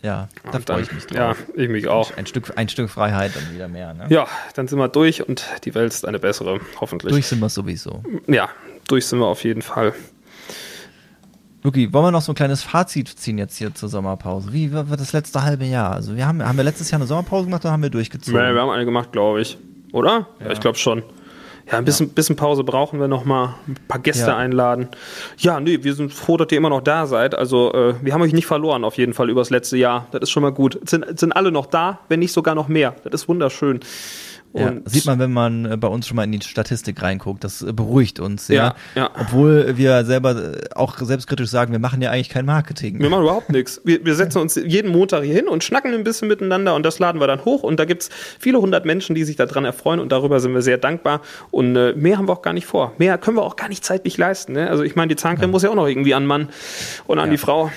Ja, 0.06 0.28
da 0.52 0.60
freue 0.60 0.82
ich 0.82 0.92
mich 0.92 1.04
drauf. 1.06 1.16
Ja, 1.16 1.34
ich 1.60 1.68
mich 1.68 1.88
auch. 1.88 2.16
Ein 2.16 2.26
Stück, 2.26 2.52
ein 2.54 2.68
Stück 2.68 2.88
Freiheit 2.88 3.32
dann 3.34 3.52
wieder 3.52 3.66
mehr. 3.66 3.92
Ne? 3.92 4.06
Ja, 4.08 4.28
dann 4.54 4.68
sind 4.68 4.78
wir 4.78 4.86
durch 4.86 5.26
und 5.28 5.44
die 5.64 5.74
Welt 5.74 5.92
ist 5.92 6.06
eine 6.06 6.20
bessere, 6.20 6.60
hoffentlich. 6.80 7.12
Durch 7.12 7.26
sind 7.26 7.40
wir 7.40 7.48
sowieso. 7.48 8.04
Ja, 8.28 8.48
durch 8.86 9.04
sind 9.08 9.18
wir 9.18 9.26
auf 9.26 9.42
jeden 9.42 9.62
Fall. 9.62 9.94
Luki, 11.64 11.92
wollen 11.92 12.04
wir 12.04 12.10
noch 12.12 12.22
so 12.22 12.30
ein 12.30 12.36
kleines 12.36 12.62
Fazit 12.62 13.08
ziehen 13.08 13.36
jetzt 13.36 13.56
hier 13.56 13.74
zur 13.74 13.88
Sommerpause? 13.88 14.52
Wie 14.52 14.70
wird 14.70 14.88
das 14.92 15.12
letzte 15.12 15.42
halbe 15.42 15.64
Jahr? 15.64 15.94
Also 15.94 16.14
wir 16.14 16.24
haben, 16.24 16.40
haben 16.40 16.56
wir 16.56 16.62
letztes 16.62 16.92
Jahr 16.92 17.00
eine 17.00 17.08
Sommerpause 17.08 17.46
gemacht 17.46 17.64
oder 17.64 17.72
haben 17.72 17.82
wir 17.82 17.90
durchgezogen? 17.90 18.40
Nee, 18.40 18.54
wir 18.54 18.60
haben 18.60 18.70
eine 18.70 18.84
gemacht, 18.84 19.10
glaube 19.10 19.40
ich. 19.40 19.58
Oder? 19.92 20.28
Ja, 20.38 20.46
ja 20.46 20.52
ich 20.52 20.60
glaube 20.60 20.78
schon. 20.78 21.02
Ja, 21.70 21.78
ein 21.78 21.84
bisschen, 21.84 22.06
ja. 22.06 22.12
bisschen 22.14 22.36
Pause 22.36 22.62
brauchen 22.62 23.00
wir 23.00 23.08
noch 23.08 23.24
mal. 23.24 23.56
Ein 23.66 23.76
paar 23.88 24.00
Gäste 24.00 24.30
ja. 24.30 24.36
einladen. 24.36 24.88
Ja, 25.36 25.58
nee, 25.58 25.82
wir 25.82 25.94
sind 25.94 26.12
froh, 26.12 26.36
dass 26.36 26.52
ihr 26.52 26.58
immer 26.58 26.70
noch 26.70 26.82
da 26.82 27.06
seid. 27.06 27.34
Also, 27.34 27.72
äh, 27.72 27.94
wir 28.02 28.14
haben 28.14 28.22
euch 28.22 28.32
nicht 28.32 28.46
verloren 28.46 28.84
auf 28.84 28.96
jeden 28.96 29.14
Fall 29.14 29.30
übers 29.30 29.50
letzte 29.50 29.76
Jahr. 29.76 30.06
Das 30.12 30.22
ist 30.22 30.30
schon 30.30 30.42
mal 30.42 30.52
gut. 30.52 30.78
Sind, 30.88 31.18
sind 31.18 31.32
alle 31.32 31.50
noch 31.50 31.66
da, 31.66 32.00
wenn 32.08 32.20
nicht 32.20 32.32
sogar 32.32 32.54
noch 32.54 32.68
mehr. 32.68 32.94
Das 33.02 33.22
ist 33.22 33.28
wunderschön. 33.28 33.80
Ja, 34.58 34.72
sieht 34.84 35.06
man, 35.06 35.18
wenn 35.18 35.32
man 35.32 35.64
äh, 35.64 35.76
bei 35.76 35.88
uns 35.88 36.06
schon 36.06 36.16
mal 36.16 36.24
in 36.24 36.32
die 36.32 36.40
Statistik 36.40 37.02
reinguckt. 37.02 37.44
Das 37.44 37.62
äh, 37.62 37.72
beruhigt 37.72 38.20
uns 38.20 38.46
sehr. 38.46 38.56
Ja, 38.56 39.02
ja. 39.02 39.10
Obwohl 39.20 39.76
wir 39.76 40.04
selber 40.04 40.54
äh, 40.54 40.64
auch 40.74 40.98
selbstkritisch 40.98 41.50
sagen, 41.50 41.72
wir 41.72 41.78
machen 41.78 42.00
ja 42.00 42.10
eigentlich 42.10 42.30
kein 42.30 42.46
Marketing. 42.46 42.98
Wir 42.98 43.10
machen 43.10 43.22
überhaupt 43.22 43.50
nichts. 43.50 43.80
Wir, 43.84 44.04
wir 44.04 44.14
setzen 44.14 44.38
uns 44.38 44.54
jeden 44.54 44.90
Montag 44.90 45.24
hier 45.24 45.34
hin 45.34 45.48
und 45.48 45.64
schnacken 45.64 45.92
ein 45.92 46.04
bisschen 46.04 46.28
miteinander 46.28 46.74
und 46.74 46.84
das 46.84 46.98
laden 46.98 47.20
wir 47.20 47.26
dann 47.26 47.44
hoch. 47.44 47.62
Und 47.62 47.78
da 47.78 47.84
gibt's 47.84 48.08
viele 48.38 48.60
hundert 48.60 48.84
Menschen, 48.84 49.14
die 49.14 49.24
sich 49.24 49.36
daran 49.36 49.64
erfreuen 49.64 50.00
und 50.00 50.10
darüber 50.10 50.40
sind 50.40 50.54
wir 50.54 50.62
sehr 50.62 50.78
dankbar. 50.78 51.20
Und 51.50 51.72
mehr 51.72 52.18
haben 52.18 52.28
wir 52.28 52.32
auch 52.32 52.42
gar 52.42 52.52
nicht 52.52 52.66
vor. 52.66 52.92
Mehr 52.98 53.18
können 53.18 53.36
wir 53.36 53.42
auch 53.42 53.56
gar 53.56 53.68
nicht 53.68 53.84
zeitlich 53.84 54.16
leisten. 54.16 54.52
Ne? 54.52 54.70
Also 54.70 54.82
ich 54.82 54.96
meine, 54.96 55.08
die 55.08 55.16
Zahncreme 55.16 55.50
muss 55.50 55.62
ja 55.62 55.70
auch 55.70 55.74
noch 55.74 55.86
irgendwie 55.86 56.14
an 56.14 56.26
Mann 56.26 56.48
und 57.06 57.18
an 57.18 57.30
die 57.30 57.38
Frau. 57.38 57.70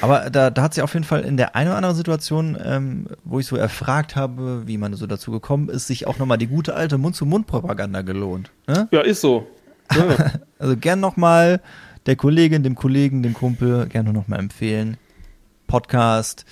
Aber 0.00 0.30
da, 0.30 0.50
da 0.50 0.62
hat 0.62 0.74
sich 0.74 0.82
auf 0.82 0.94
jeden 0.94 1.04
Fall 1.04 1.22
in 1.22 1.36
der 1.36 1.56
einen 1.56 1.68
oder 1.68 1.76
anderen 1.76 1.96
Situation, 1.96 2.56
ähm, 2.62 3.06
wo 3.24 3.38
ich 3.38 3.46
so 3.46 3.56
erfragt 3.56 4.16
habe, 4.16 4.66
wie 4.66 4.78
man 4.78 4.94
so 4.94 5.06
dazu 5.06 5.30
gekommen 5.30 5.68
ist, 5.68 5.86
sich 5.86 6.06
auch 6.06 6.18
nochmal 6.18 6.38
die 6.38 6.46
gute 6.46 6.74
alte 6.74 6.98
Mund-zu-Mund-Propaganda 6.98 8.02
gelohnt. 8.02 8.50
Ne? 8.66 8.88
Ja, 8.90 9.00
ist 9.00 9.20
so. 9.20 9.46
Ja. 9.94 10.32
also 10.58 10.76
gern 10.76 11.00
nochmal 11.00 11.60
der 12.06 12.16
Kollegin, 12.16 12.62
dem 12.62 12.74
Kollegen, 12.74 13.22
dem 13.22 13.34
Kumpel, 13.34 13.86
gerne 13.86 14.12
nochmal 14.12 14.38
empfehlen. 14.38 14.96
Podcast. 15.66 16.44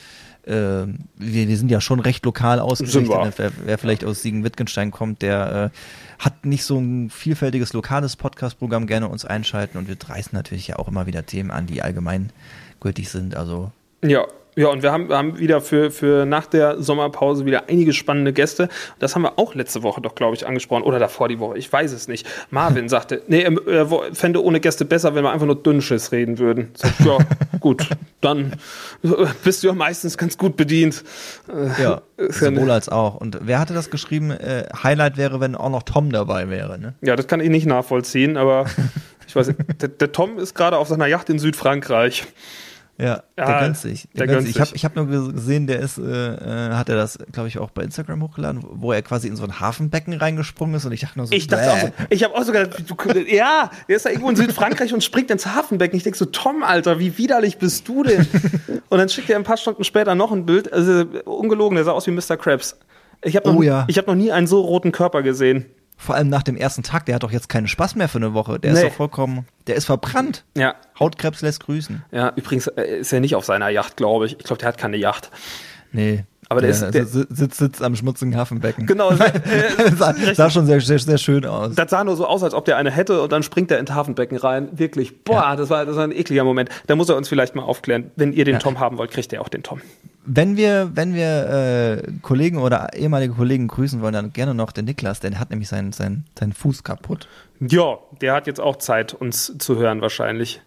Äh, 0.46 0.52
wir, 0.52 1.48
wir 1.48 1.56
sind 1.56 1.70
ja 1.70 1.80
schon 1.80 1.98
recht 1.98 2.24
lokal 2.24 2.60
ausgerichtet. 2.60 3.34
Wer, 3.36 3.52
wer 3.64 3.78
vielleicht 3.78 4.04
aus 4.04 4.22
Siegen-Wittgenstein 4.22 4.92
kommt, 4.92 5.22
der 5.22 5.72
äh, 5.72 6.22
hat 6.22 6.46
nicht 6.46 6.64
so 6.64 6.78
ein 6.78 7.10
vielfältiges 7.10 7.72
lokales 7.72 8.16
Podcast-Programm, 8.16 8.86
gerne 8.86 9.08
uns 9.08 9.24
einschalten 9.24 9.78
und 9.78 9.88
wir 9.88 9.96
reißen 10.06 10.36
natürlich 10.36 10.68
ja 10.68 10.76
auch 10.76 10.88
immer 10.88 11.06
wieder 11.06 11.26
Themen 11.26 11.50
an, 11.50 11.66
die 11.66 11.82
allgemein 11.82 12.30
gültig 12.80 13.10
sind. 13.10 13.36
Also 13.36 13.70
ja, 14.02 14.26
ja, 14.58 14.68
und 14.68 14.82
wir 14.82 14.90
haben, 14.90 15.10
wir 15.10 15.18
haben 15.18 15.38
wieder 15.38 15.60
für, 15.60 15.90
für 15.90 16.24
nach 16.24 16.46
der 16.46 16.82
Sommerpause 16.82 17.44
wieder 17.44 17.68
einige 17.68 17.92
spannende 17.92 18.32
Gäste. 18.32 18.70
Das 18.98 19.14
haben 19.14 19.20
wir 19.20 19.38
auch 19.38 19.54
letzte 19.54 19.82
Woche 19.82 20.00
doch, 20.00 20.14
glaube 20.14 20.34
ich, 20.34 20.46
angesprochen. 20.46 20.82
Oder 20.82 20.98
davor 20.98 21.28
die 21.28 21.38
Woche. 21.38 21.58
Ich 21.58 21.70
weiß 21.70 21.92
es 21.92 22.08
nicht. 22.08 22.26
Marvin 22.48 22.88
sagte, 22.88 23.20
nee, 23.28 23.42
er 23.42 23.86
fände 24.14 24.42
ohne 24.42 24.60
Gäste 24.60 24.86
besser, 24.86 25.14
wenn 25.14 25.24
wir 25.24 25.30
einfach 25.30 25.44
nur 25.44 25.62
Dünnschiss 25.62 26.10
reden 26.10 26.38
würden. 26.38 26.70
Sag, 26.72 26.92
ja, 27.04 27.18
gut. 27.60 27.86
Dann 28.22 28.54
bist 29.44 29.62
du 29.62 29.66
ja 29.66 29.74
meistens 29.74 30.16
ganz 30.16 30.38
gut 30.38 30.56
bedient. 30.56 31.04
Ja, 31.78 32.00
sowohl 32.16 32.70
als 32.70 32.88
auch. 32.88 33.16
Und 33.16 33.38
wer 33.42 33.58
hatte 33.58 33.74
das 33.74 33.90
geschrieben? 33.90 34.30
Äh, 34.30 34.68
Highlight 34.82 35.18
wäre, 35.18 35.38
wenn 35.38 35.54
auch 35.54 35.68
noch 35.68 35.82
Tom 35.82 36.10
dabei 36.10 36.48
wäre, 36.48 36.78
ne? 36.78 36.94
Ja, 37.02 37.14
das 37.14 37.26
kann 37.26 37.40
ich 37.40 37.50
nicht 37.50 37.66
nachvollziehen, 37.66 38.38
aber 38.38 38.64
weiß. 39.36 39.52
Der, 39.80 39.88
der 39.88 40.12
Tom 40.12 40.38
ist 40.38 40.54
gerade 40.54 40.78
auf 40.78 40.88
seiner 40.88 41.06
Yacht 41.06 41.28
in 41.30 41.38
Südfrankreich. 41.38 42.26
Ja, 42.98 43.22
der 43.36 43.60
gönnt 43.60 43.76
sich. 43.76 44.08
Der, 44.14 44.26
der 44.26 44.36
gönnt 44.36 44.46
sich. 44.46 44.56
Ich 44.56 44.60
habe 44.60 44.70
ich 44.74 44.84
hab 44.84 44.96
nur 44.96 45.06
gesehen, 45.06 45.66
der 45.66 45.80
ist, 45.80 45.98
äh, 45.98 46.02
äh, 46.02 46.70
hat 46.72 46.88
er 46.88 46.96
das, 46.96 47.18
glaube 47.30 47.48
ich, 47.48 47.58
auch 47.58 47.70
bei 47.70 47.82
Instagram 47.82 48.22
hochgeladen, 48.22 48.64
wo 48.70 48.90
er 48.90 49.02
quasi 49.02 49.28
in 49.28 49.36
so 49.36 49.44
ein 49.44 49.60
Hafenbecken 49.60 50.14
reingesprungen 50.14 50.74
ist 50.76 50.86
und 50.86 50.92
ich 50.92 51.00
dachte 51.00 51.18
nur 51.18 51.26
so, 51.26 51.34
Ich 51.34 51.46
dachte 51.46 51.72
auch 51.72 51.78
so, 51.78 51.88
ich 52.08 52.24
habe 52.24 52.34
auch 52.34 52.42
sogar, 52.42 52.64
du, 52.64 53.20
ja, 53.28 53.70
der 53.86 53.96
ist 53.96 54.06
da 54.06 54.10
irgendwo 54.10 54.30
in 54.30 54.36
Südfrankreich 54.36 54.94
und 54.94 55.04
springt 55.04 55.30
ins 55.30 55.46
Hafenbecken. 55.46 55.96
Ich 55.96 56.04
denke 56.04 56.18
so, 56.18 56.24
Tom, 56.24 56.62
Alter, 56.62 56.98
wie 56.98 57.18
widerlich 57.18 57.58
bist 57.58 57.86
du 57.86 58.02
denn? 58.02 58.26
und 58.88 58.98
dann 58.98 59.10
schickt 59.10 59.28
er 59.28 59.36
ein 59.36 59.44
paar 59.44 59.58
Stunden 59.58 59.84
später 59.84 60.14
noch 60.14 60.32
ein 60.32 60.46
Bild, 60.46 60.72
also 60.72 61.04
ungelogen, 61.26 61.76
der 61.76 61.84
sah 61.84 61.92
aus 61.92 62.06
wie 62.06 62.12
Mr. 62.12 62.38
Krabs. 62.38 62.78
Ich 63.22 63.36
habe 63.36 63.50
noch, 63.50 63.56
oh, 63.56 63.62
ja. 63.62 63.84
Ich 63.88 63.98
hab 63.98 64.06
noch 64.06 64.14
nie 64.14 64.32
einen 64.32 64.46
so 64.46 64.60
roten 64.60 64.92
Körper 64.92 65.22
gesehen. 65.22 65.66
Vor 65.96 66.14
allem 66.14 66.28
nach 66.28 66.42
dem 66.42 66.56
ersten 66.56 66.82
Tag, 66.82 67.06
der 67.06 67.14
hat 67.14 67.22
doch 67.22 67.32
jetzt 67.32 67.48
keinen 67.48 67.68
Spaß 67.68 67.94
mehr 67.94 68.08
für 68.08 68.18
eine 68.18 68.34
Woche. 68.34 68.58
Der 68.60 68.72
nee. 68.72 68.80
ist 68.80 68.86
doch 68.86 68.92
vollkommen, 68.92 69.46
der 69.66 69.76
ist 69.76 69.86
verbrannt. 69.86 70.44
Ja. 70.56 70.74
Hautkrebs 71.00 71.40
lässt 71.40 71.64
grüßen. 71.64 72.04
Ja, 72.12 72.32
übrigens 72.36 72.66
äh, 72.66 72.98
ist 72.98 73.12
er 73.12 73.20
nicht 73.20 73.34
auf 73.34 73.44
seiner 73.44 73.70
Yacht, 73.70 73.96
glaube 73.96 74.26
ich. 74.26 74.36
Ich 74.38 74.44
glaube, 74.44 74.58
der 74.58 74.68
hat 74.68 74.78
keine 74.78 74.98
Yacht. 74.98 75.30
Nee. 75.92 76.24
Aber 76.48 76.60
der, 76.60 76.70
der, 76.70 76.88
ist, 76.88 76.94
der 76.94 77.26
sitzt, 77.26 77.58
sitzt 77.58 77.82
am 77.82 77.96
schmutzigen 77.96 78.36
Hafenbecken. 78.36 78.86
Genau. 78.86 79.10
Äh, 79.16 79.90
sah, 79.96 80.14
sah, 80.34 80.50
schon 80.50 80.66
sehr, 80.66 80.80
sehr, 80.80 80.98
sehr 80.98 81.18
schön 81.18 81.44
aus. 81.44 81.74
Das 81.74 81.90
sah 81.90 82.04
nur 82.04 82.16
so 82.16 82.26
aus, 82.26 82.42
als 82.42 82.54
ob 82.54 82.64
der 82.64 82.76
eine 82.76 82.90
hätte 82.90 83.22
und 83.22 83.32
dann 83.32 83.42
springt 83.42 83.70
er 83.70 83.78
ins 83.78 83.90
Hafenbecken 83.90 84.36
rein. 84.36 84.68
Wirklich, 84.72 85.24
boah, 85.24 85.42
ja. 85.42 85.56
das, 85.56 85.70
war, 85.70 85.84
das 85.86 85.96
war 85.96 86.04
ein 86.04 86.12
ekliger 86.12 86.44
Moment. 86.44 86.70
Da 86.86 86.94
muss 86.94 87.08
er 87.08 87.16
uns 87.16 87.28
vielleicht 87.28 87.54
mal 87.54 87.62
aufklären. 87.62 88.10
Wenn 88.16 88.32
ihr 88.32 88.44
den 88.44 88.54
ja. 88.54 88.58
Tom 88.58 88.78
haben 88.78 88.98
wollt, 88.98 89.10
kriegt 89.10 89.32
ihr 89.32 89.40
auch 89.40 89.48
den 89.48 89.62
Tom 89.62 89.80
wenn 90.26 90.56
wir, 90.56 90.90
wenn 90.94 91.14
wir 91.14 92.02
äh, 92.04 92.12
Kollegen 92.22 92.58
oder 92.58 92.92
ehemalige 92.94 93.34
Kollegen 93.34 93.68
grüßen 93.68 94.02
wollen, 94.02 94.12
dann 94.12 94.32
gerne 94.32 94.54
noch 94.54 94.72
den 94.72 94.84
Niklas, 94.84 95.20
denn 95.20 95.32
der 95.32 95.40
hat 95.40 95.50
nämlich 95.50 95.68
seinen, 95.68 95.92
seinen, 95.92 96.24
seinen 96.38 96.52
Fuß 96.52 96.82
kaputt. 96.82 97.28
Ja, 97.60 97.98
der 98.20 98.34
hat 98.34 98.46
jetzt 98.46 98.60
auch 98.60 98.76
Zeit, 98.76 99.14
uns 99.14 99.56
zu 99.58 99.76
hören 99.76 100.00
wahrscheinlich. 100.00 100.60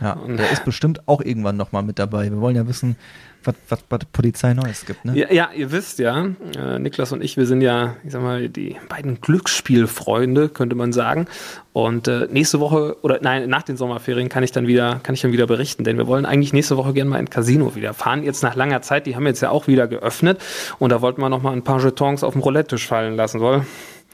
Ja, 0.00 0.14
und 0.14 0.38
der 0.38 0.50
ist 0.50 0.64
bestimmt 0.64 1.06
auch 1.06 1.20
irgendwann 1.20 1.56
nochmal 1.56 1.82
mit 1.82 1.98
dabei. 1.98 2.30
Wir 2.30 2.40
wollen 2.40 2.56
ja 2.56 2.66
wissen, 2.66 2.96
was, 3.44 3.54
was 3.68 3.82
bei 3.82 3.98
Polizei 4.12 4.54
Neues 4.54 4.86
gibt, 4.86 5.04
ne? 5.04 5.16
Ja, 5.16 5.32
ja 5.32 5.50
ihr 5.54 5.72
wisst 5.72 5.98
ja, 5.98 6.26
äh, 6.56 6.78
Niklas 6.78 7.12
und 7.12 7.22
ich, 7.22 7.36
wir 7.36 7.46
sind 7.46 7.60
ja, 7.60 7.96
ich 8.04 8.12
sag 8.12 8.22
mal, 8.22 8.48
die 8.48 8.76
beiden 8.88 9.20
Glücksspielfreunde, 9.20 10.48
könnte 10.48 10.76
man 10.76 10.92
sagen. 10.92 11.26
Und 11.72 12.06
äh, 12.06 12.28
nächste 12.30 12.60
Woche, 12.60 12.96
oder 13.02 13.18
nein, 13.22 13.48
nach 13.48 13.62
den 13.62 13.76
Sommerferien 13.76 14.28
kann 14.28 14.42
ich 14.42 14.52
dann 14.52 14.66
wieder, 14.66 15.00
kann 15.02 15.14
ich 15.14 15.22
dann 15.22 15.32
wieder 15.32 15.46
berichten, 15.46 15.84
denn 15.84 15.96
wir 15.96 16.06
wollen 16.06 16.26
eigentlich 16.26 16.52
nächste 16.52 16.76
Woche 16.76 16.92
gerne 16.92 17.10
mal 17.10 17.18
in 17.18 17.30
Casino 17.30 17.74
wieder 17.74 17.94
fahren. 17.94 18.22
Jetzt 18.22 18.42
nach 18.42 18.54
langer 18.54 18.82
Zeit, 18.82 19.06
die 19.06 19.16
haben 19.16 19.26
jetzt 19.26 19.40
ja 19.40 19.50
auch 19.50 19.66
wieder 19.66 19.88
geöffnet 19.88 20.38
und 20.78 20.90
da 20.90 21.00
wollten 21.00 21.20
wir 21.22 21.30
noch 21.30 21.42
mal 21.42 21.52
ein 21.52 21.62
paar 21.62 21.82
Jetons 21.82 22.24
auf 22.24 22.34
dem 22.34 22.42
Roulette-Tisch 22.42 22.86
fallen 22.86 23.16
lassen, 23.16 23.38
soll. 23.38 23.64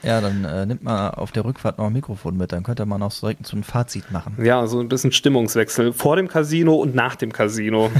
Ja, 0.03 0.21
dann 0.21 0.45
äh, 0.45 0.65
nimmt 0.65 0.83
man 0.83 1.11
auf 1.11 1.31
der 1.31 1.43
Rückfahrt 1.43 1.77
noch 1.77 1.87
ein 1.87 1.93
Mikrofon 1.93 2.37
mit, 2.37 2.51
dann 2.51 2.63
könnte 2.63 2.85
man 2.85 3.01
auch 3.01 3.11
so 3.11 3.27
direkt 3.27 3.45
so 3.45 3.57
ein 3.57 3.63
Fazit 3.63 4.11
machen. 4.11 4.37
Ja, 4.41 4.65
so 4.67 4.79
ein 4.79 4.87
bisschen 4.87 5.11
Stimmungswechsel 5.11 5.93
vor 5.93 6.15
dem 6.15 6.27
Casino 6.27 6.75
und 6.75 6.95
nach 6.95 7.15
dem 7.15 7.33
Casino. 7.33 7.91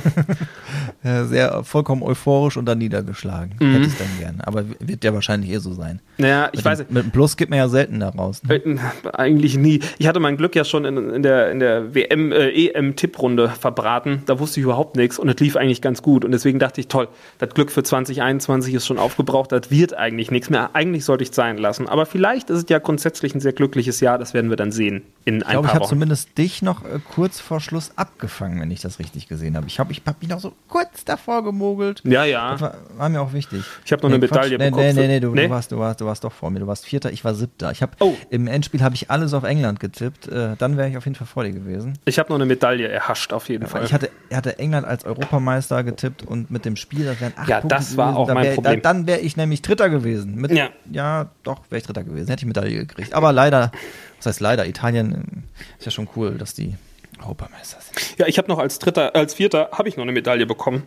ja, 1.04 1.26
sehr 1.26 1.64
vollkommen 1.64 2.02
euphorisch 2.04 2.58
und 2.58 2.66
dann 2.66 2.78
niedergeschlagen. 2.78 3.56
Mhm. 3.60 3.74
Hätte 3.74 3.88
ich 3.88 3.98
dann 3.98 4.08
gern. 4.20 4.42
Aber 4.42 4.64
wird 4.80 5.04
ja 5.04 5.14
wahrscheinlich 5.14 5.52
eh 5.52 5.58
so 5.58 5.74
sein. 5.74 6.02
Naja, 6.18 6.50
ich 6.52 6.60
mit 6.60 6.66
weiß 6.66 6.80
nicht. 6.80 6.92
Mit 6.92 7.04
dem 7.04 7.12
Plus 7.12 7.36
geht 7.36 7.50
man 7.50 7.60
ja 7.60 7.68
selten 7.68 8.00
da 8.00 8.10
raus. 8.10 8.42
Ne? 8.44 8.56
Äh, 8.56 8.78
eigentlich 9.14 9.58
nie. 9.58 9.82
Ich 9.98 10.08
hatte 10.08 10.20
mein 10.20 10.38
Glück 10.38 10.56
ja 10.56 10.64
schon 10.64 10.86
in, 10.86 11.10
in 11.10 11.24
der, 11.24 11.52
in 11.52 11.60
der 11.60 11.94
WM, 11.94 12.32
äh, 12.32 12.50
EM-Tipprunde 12.50 13.50
verbraten. 13.50 14.24
Da 14.26 14.40
wusste 14.40 14.60
ich 14.60 14.64
überhaupt 14.64 14.96
nichts 14.96 15.20
und 15.20 15.28
es 15.28 15.40
lief 15.40 15.58
eigentlich 15.58 15.82
ganz 15.82 16.02
gut. 16.02 16.24
Und 16.24 16.32
deswegen 16.32 16.60
dachte 16.60 16.80
ich, 16.80 16.88
toll, 16.88 17.10
das 17.40 17.50
Glück 17.54 17.72
für 17.72 17.84
2021 17.84 18.74
ist 18.74 18.86
schon 18.86 19.00
aufgebraucht, 19.00 19.52
das 19.52 19.70
wird 19.70 19.94
eigentlich 19.96 20.32
nichts 20.32 20.50
mehr. 20.50 20.70
Eigentlich 20.74 21.04
sollte 21.04 21.24
ich 21.24 21.30
es 21.30 21.36
sein 21.36 21.58
lassen 21.58 21.89
aber 21.90 22.06
vielleicht 22.06 22.50
ist 22.50 22.58
es 22.64 22.70
ja 22.70 22.80
grundsätzlich 22.80 23.34
ein 23.36 23.40
sehr 23.42 23.54
glückliches 23.54 24.00
Jahr. 24.00 24.18
Das 24.18 24.34
werden 24.34 24.50
wir 24.50 24.58
dann 24.58 24.72
sehen 24.72 25.04
in 25.26 25.38
ich 25.38 25.46
ein 25.46 25.52
glaube, 25.52 25.66
paar 25.68 25.72
ich 25.72 25.74
habe 25.76 25.84
Wochen. 25.84 25.90
zumindest 25.90 26.38
dich 26.38 26.62
noch 26.62 26.84
äh, 26.86 27.00
kurz 27.14 27.40
vor 27.40 27.60
Schluss 27.60 27.92
abgefangen, 27.96 28.60
wenn 28.62 28.72
ich 28.72 28.82
das 28.82 29.00
richtig 29.00 29.28
gesehen 29.28 29.56
habe. 29.58 29.68
Ich 29.68 29.80
habe 29.80 29.92
ich 29.92 30.02
hab 30.06 30.22
mich 30.22 30.30
noch 30.30 30.40
so 30.40 30.54
kurz 30.68 31.06
davor 31.06 31.44
gemogelt. 31.44 32.02
Ja, 32.06 32.24
ja. 32.24 32.52
Das 32.54 32.62
war, 32.62 32.76
war 32.98 33.10
mir 33.10 33.22
auch 33.22 33.34
wichtig. 33.34 33.64
Ich 33.86 33.92
habe 33.92 34.02
noch 34.04 34.10
eine 34.10 34.20
Medaille 34.20 34.58
nee, 34.58 34.70
bekommen. 34.70 34.86
Nee, 34.88 34.94
nee, 34.94 35.08
nee, 35.08 35.20
du, 35.20 35.32
nee? 35.36 35.44
Du, 35.48 35.50
warst, 35.50 35.72
du, 35.72 35.78
warst, 35.80 36.02
du 36.02 36.06
warst 36.06 36.24
doch 36.24 36.32
vor 36.32 36.50
mir. 36.52 36.60
Du 36.60 36.68
warst 36.68 36.86
Vierter, 36.86 37.12
ich 37.12 37.24
war 37.26 37.36
Siebter. 37.36 37.72
Ich 37.72 37.82
hab, 37.82 37.96
Oh. 38.00 38.16
Im 38.30 38.48
Endspiel 38.48 38.82
habe 38.82 38.96
ich 38.96 39.12
alles 39.12 39.34
auf 39.34 39.44
England 39.44 39.80
getippt. 39.80 40.28
Äh, 40.28 40.56
dann 40.58 40.78
wäre 40.78 40.90
ich 40.90 40.98
auf 40.98 41.06
jeden 41.06 41.16
Fall 41.16 41.28
vor 41.28 41.44
dir 41.44 41.52
gewesen. 41.52 41.94
Ich 42.06 42.18
habe 42.20 42.30
noch 42.30 42.36
eine 42.36 42.46
Medaille 42.46 42.88
erhascht, 42.88 43.34
auf 43.34 43.50
jeden 43.50 43.64
Weil 43.64 43.70
Fall. 43.70 43.84
ich 43.86 43.94
hatte, 43.94 44.10
hatte 44.34 44.58
England 44.60 44.88
als 44.88 45.06
Europameister 45.06 45.84
getippt 45.84 46.24
und 46.24 46.50
mit 46.52 46.66
dem 46.66 46.76
Spiel, 46.76 47.06
das 47.06 47.20
wären 47.22 47.34
acht 47.36 47.48
Ja, 47.50 47.60
Punkte 47.62 47.76
das 47.76 47.98
war 47.98 48.14
gewesen. 48.14 48.18
auch 48.30 48.34
mein 48.34 48.46
wär, 48.46 48.54
Problem. 48.56 48.82
Da, 48.82 48.94
dann 48.94 49.08
wäre 49.08 49.20
ich 49.20 49.38
nämlich 49.38 49.62
Dritter 49.62 49.90
gewesen. 49.90 50.36
Mit, 50.36 50.52
Ja. 50.52 50.70
ja, 50.92 51.30
doch, 51.44 51.62
wäre 51.70 51.79
ich 51.80 51.86
Dritter 51.86 52.04
gewesen. 52.04 52.28
Hätte 52.30 52.42
ich 52.42 52.48
Medaille 52.48 52.86
gekriegt. 52.86 53.14
Aber 53.14 53.32
leider, 53.34 53.72
was 54.18 54.26
heißt 54.28 54.40
leider, 54.40 54.68
Italien 54.68 55.14
äh, 55.14 55.78
ist 55.80 55.86
ja 55.86 55.92
schon 55.92 56.08
cool, 56.16 56.38
dass 56.38 56.54
die 56.54 56.76
Europameister 57.22 57.80
sind. 57.82 58.18
ja, 58.20 58.28
ich 58.28 58.38
habe 58.38 58.48
noch 58.48 58.60
als 58.60 58.80
Dritter, 58.80 59.16
als 59.16 59.34
Vierter 59.34 59.70
habe 59.74 59.90
ich 59.90 59.98
noch 59.98 60.04
eine 60.04 60.12
Medaille 60.14 60.46
bekommen. 60.46 60.84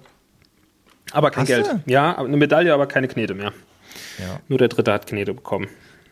Aber 1.12 1.30
kein 1.30 1.42
Hast 1.42 1.48
Geld. 1.48 1.66
du? 1.66 1.90
Ja, 1.90 2.16
eine 2.18 2.36
Medaille, 2.36 2.72
aber 2.72 2.86
keine 2.86 3.08
Knete 3.08 3.34
mehr. 3.34 3.52
Ja. 4.18 4.40
Nur 4.48 4.58
der 4.58 4.68
Dritte 4.68 4.92
hat 4.92 5.06
Knete 5.06 5.34
bekommen. 5.34 5.66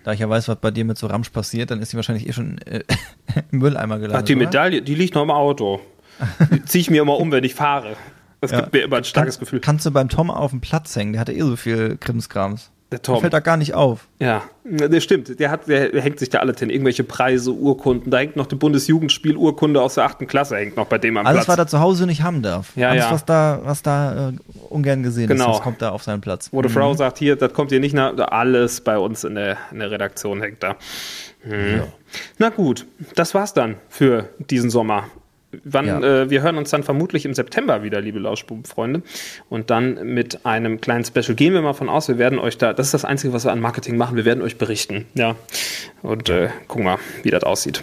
Da 0.05 0.13
ich 0.13 0.21
ja 0.21 0.29
weiß, 0.29 0.49
was 0.49 0.57
bei 0.57 0.71
dir 0.71 0.85
mit 0.85 0.99
so 0.99 1.07
Ramsch 1.07 1.31
passiert, 1.31 1.71
dann 1.71 1.81
ist 1.81 1.93
die 1.93 1.97
wahrscheinlich 1.97 2.27
eh 2.29 2.33
schon 2.33 2.59
äh, 2.63 2.81
im 3.53 3.59
Mülleimer 3.61 3.95
Ach, 3.97 4.01
gelandet. 4.01 4.29
die 4.29 4.35
oder? 4.37 4.45
Medaille, 4.47 4.83
die 4.83 4.95
liegt 4.95 5.15
noch 5.15 5.23
im 5.23 5.31
Auto. 5.31 5.81
Die 6.53 6.63
ziehe 6.67 6.83
ich 6.83 6.91
mir 6.91 7.01
immer 7.01 7.17
um, 7.17 7.33
wenn 7.33 7.45
ich 7.45 7.55
fahre. 7.55 7.97
Das 8.43 8.51
Ja. 8.51 8.61
gibt 8.61 8.75
mir 8.75 8.83
immer 8.83 8.99
ein 8.99 9.05
starkes 9.05 9.37
Kann- 9.37 9.41
Gefühl. 9.45 9.61
Kannst 9.61 9.87
du 9.87 9.91
beim 9.91 10.11
Tom 10.11 10.31
auf 10.31 10.51
dem 10.51 10.61
Platz 10.61 10.95
hängen? 10.95 11.13
Der 11.15 11.21
hatte 11.23 11.33
eh 11.33 11.41
so 11.41 11.57
viel 11.57 11.97
Krimskrams. 11.97 12.71
Der 12.93 12.99
Der 12.99 13.03
Tom. 13.03 13.21
fällt 13.21 13.33
da 13.33 13.39
gar 13.39 13.57
nicht 13.57 13.75
auf. 13.75 14.09
Ja, 14.19 14.43
das 14.65 15.05
stimmt. 15.05 15.39
Der, 15.39 15.51
hat, 15.53 15.69
der 15.69 16.01
hängt 16.03 16.19
sich 16.19 16.29
da 16.29 16.41
alles 16.41 16.59
hin. 16.59 16.71
Irgendwelche 16.71 17.05
Preise, 17.05 17.53
Urkunden. 17.53 18.11
Da 18.11 18.19
hängt 18.19 18.35
noch 18.35 18.47
die 18.47 18.57
Bundesjugendspiel-Urkunde 18.57 19.81
aus 19.81 19.95
der 19.95 20.05
achten 20.07 20.27
Klasse, 20.27 20.57
hängt 20.57 20.77
noch 20.77 20.87
bei 20.87 20.99
dem 20.99 21.17
am 21.17 21.25
Alles, 21.25 21.45
Platz. 21.45 21.49
was 21.59 21.65
er 21.65 21.67
zu 21.69 21.81
Hause 21.81 22.07
nicht 22.07 22.23
haben 22.23 22.43
darf. 22.43 22.77
Ja, 22.77 22.91
Alles, 22.91 23.05
ja. 23.05 23.11
was 23.13 23.25
da, 23.25 23.61
was 23.63 23.83
da 23.83 24.31
äh, 24.31 24.33
ungern 24.71 25.03
gesehen 25.05 25.29
Genau. 25.29 25.51
ist, 25.51 25.57
das 25.59 25.63
kommt 25.63 25.81
da 25.83 25.91
auf 25.91 26.03
seinen 26.03 26.21
Platz. 26.21 26.49
Wo 26.53 26.63
die 26.63 26.69
Frau 26.69 26.93
sagt, 26.95 27.19
hier, 27.19 27.37
das 27.37 27.53
kommt 27.53 27.71
hier 27.71 27.81
nicht 27.81 27.95
nach. 27.95 28.13
Alles 28.19 28.81
bei 28.81 28.99
uns 28.99 29.23
in 29.23 29.37
der, 29.37 29.57
in 29.71 29.79
der 29.79 29.91
Redaktion 29.93 30.41
hängt 30.43 30.63
da. 30.63 30.75
Hm. 31.43 31.83
Na 32.39 32.49
gut, 32.49 32.87
das 33.15 33.35
war's 33.35 33.55
dann 33.55 33.77
für 33.89 34.29
diesen 34.39 34.69
Sommer. 34.69 35.05
Wann, 35.65 35.87
Ja. 35.87 36.01
äh, 36.01 36.31
wir 36.31 36.43
hören 36.43 36.57
uns 36.59 36.71
dann 36.71 36.83
vermutlich 36.85 37.25
im 37.25 37.35
September 37.35 37.83
wieder, 37.83 38.01
liebe 38.01 38.19
Lauschbubenfreunde. 38.21 39.03
Und 39.49 39.71
dann 39.71 40.15
mit 40.15 40.47
einem 40.47 40.81
kleinen 40.81 41.05
Special. 41.05 41.35
Gehen 41.35 41.55
wir 41.55 41.63
mal 41.63 41.73
von 41.73 41.89
aus, 41.89 42.09
wir 42.09 42.19
werden 42.19 42.39
euch 42.39 42.57
da, 42.59 42.73
das 42.73 42.87
ist 42.87 42.95
das 42.95 43.05
Einzige, 43.05 43.33
was 43.33 43.45
wir 43.45 43.53
an 43.53 43.61
Marketing 43.61 43.97
machen, 43.97 44.17
wir 44.17 44.25
werden 44.25 44.43
euch 44.43 44.59
berichten. 44.59 45.07
Ja. 45.15 45.35
Und 46.03 46.29
äh, 46.29 46.51
gucken 46.69 46.85
mal, 46.85 46.99
wie 47.23 47.31
das 47.31 47.43
aussieht. 47.43 47.83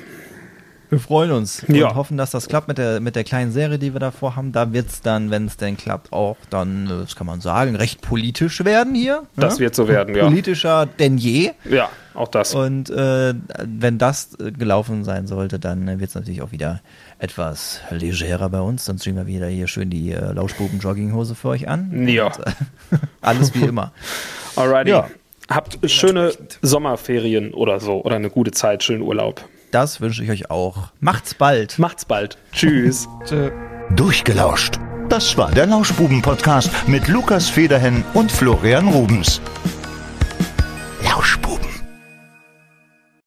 Wir 0.89 0.99
freuen 0.99 1.31
uns 1.31 1.63
Ja. 1.67 1.89
und 1.89 1.95
hoffen, 1.95 2.17
dass 2.17 2.31
das 2.31 2.47
klappt 2.47 2.67
mit 2.69 2.77
der, 2.77 3.01
mit 3.01 3.15
der 3.15 3.23
kleinen 3.23 3.51
Serie, 3.51 3.77
die 3.77 3.93
wir 3.93 3.99
davor 3.99 4.35
haben. 4.35 4.51
Da 4.53 4.71
wird 4.71 4.87
es 4.87 5.01
dann, 5.01 5.31
wenn 5.31 5.45
es 5.45 5.57
denn 5.57 5.75
klappt, 5.75 6.13
auch 6.13 6.37
dann, 6.49 6.85
äh, 6.85 7.01
das 7.01 7.15
kann 7.15 7.27
man 7.27 7.41
sagen, 7.41 7.75
recht 7.75 8.01
politisch 8.01 8.63
werden 8.63 8.95
hier. 8.95 9.23
Das 9.35 9.55
ne? 9.55 9.65
wird 9.65 9.75
so 9.75 9.87
werden, 9.87 10.15
ja. 10.15 10.25
Politischer 10.25 10.85
denn 10.85 11.17
je. 11.17 11.51
Ja, 11.69 11.89
auch 12.13 12.29
das. 12.29 12.55
Und 12.55 12.89
äh, 12.89 13.33
wenn 13.65 13.97
das 13.97 14.39
äh, 14.39 14.51
gelaufen 14.51 15.03
sein 15.03 15.27
sollte, 15.27 15.59
dann 15.59 15.99
wird 15.99 16.09
es 16.09 16.15
natürlich 16.15 16.41
auch 16.41 16.51
wieder 16.51 16.81
etwas 17.19 17.81
legerer 17.89 18.49
bei 18.49 18.61
uns. 18.61 18.85
Dann 18.85 18.97
ziehen 18.97 19.15
wir 19.17 19.27
wieder 19.27 19.47
hier 19.47 19.67
schön 19.67 19.89
die 19.89 20.11
äh, 20.11 20.31
Lauschbuben-Jogginghose 20.33 21.35
für 21.35 21.49
euch 21.49 21.67
an. 21.67 22.07
Ja. 22.07 22.27
Und, 22.27 22.39
äh, 22.39 22.51
alles 23.21 23.53
wie 23.55 23.65
immer. 23.65 23.91
Alrighty. 24.55 24.89
Ja. 24.91 25.09
Habt 25.49 25.79
schöne 25.89 26.33
Sommerferien 26.61 27.53
oder 27.53 27.79
so 27.79 28.03
oder 28.03 28.15
eine 28.17 28.29
gute 28.29 28.51
Zeit, 28.51 28.83
schönen 28.83 29.01
Urlaub. 29.01 29.43
Das 29.71 29.99
wünsche 29.99 30.23
ich 30.23 30.29
euch 30.29 30.49
auch. 30.49 30.89
Macht's 30.99 31.33
bald. 31.33 31.77
Macht's 31.77 32.05
bald. 32.05 32.37
Tschüss. 32.53 33.07
Tschö. 33.25 33.51
Durchgelauscht. 33.95 34.79
Das 35.09 35.37
war 35.37 35.51
der 35.51 35.65
Lauschbuben-Podcast 35.65 36.69
mit 36.87 37.07
Lukas 37.07 37.49
Federhen 37.49 38.03
und 38.13 38.31
Florian 38.31 38.87
Rubens. 38.89 39.41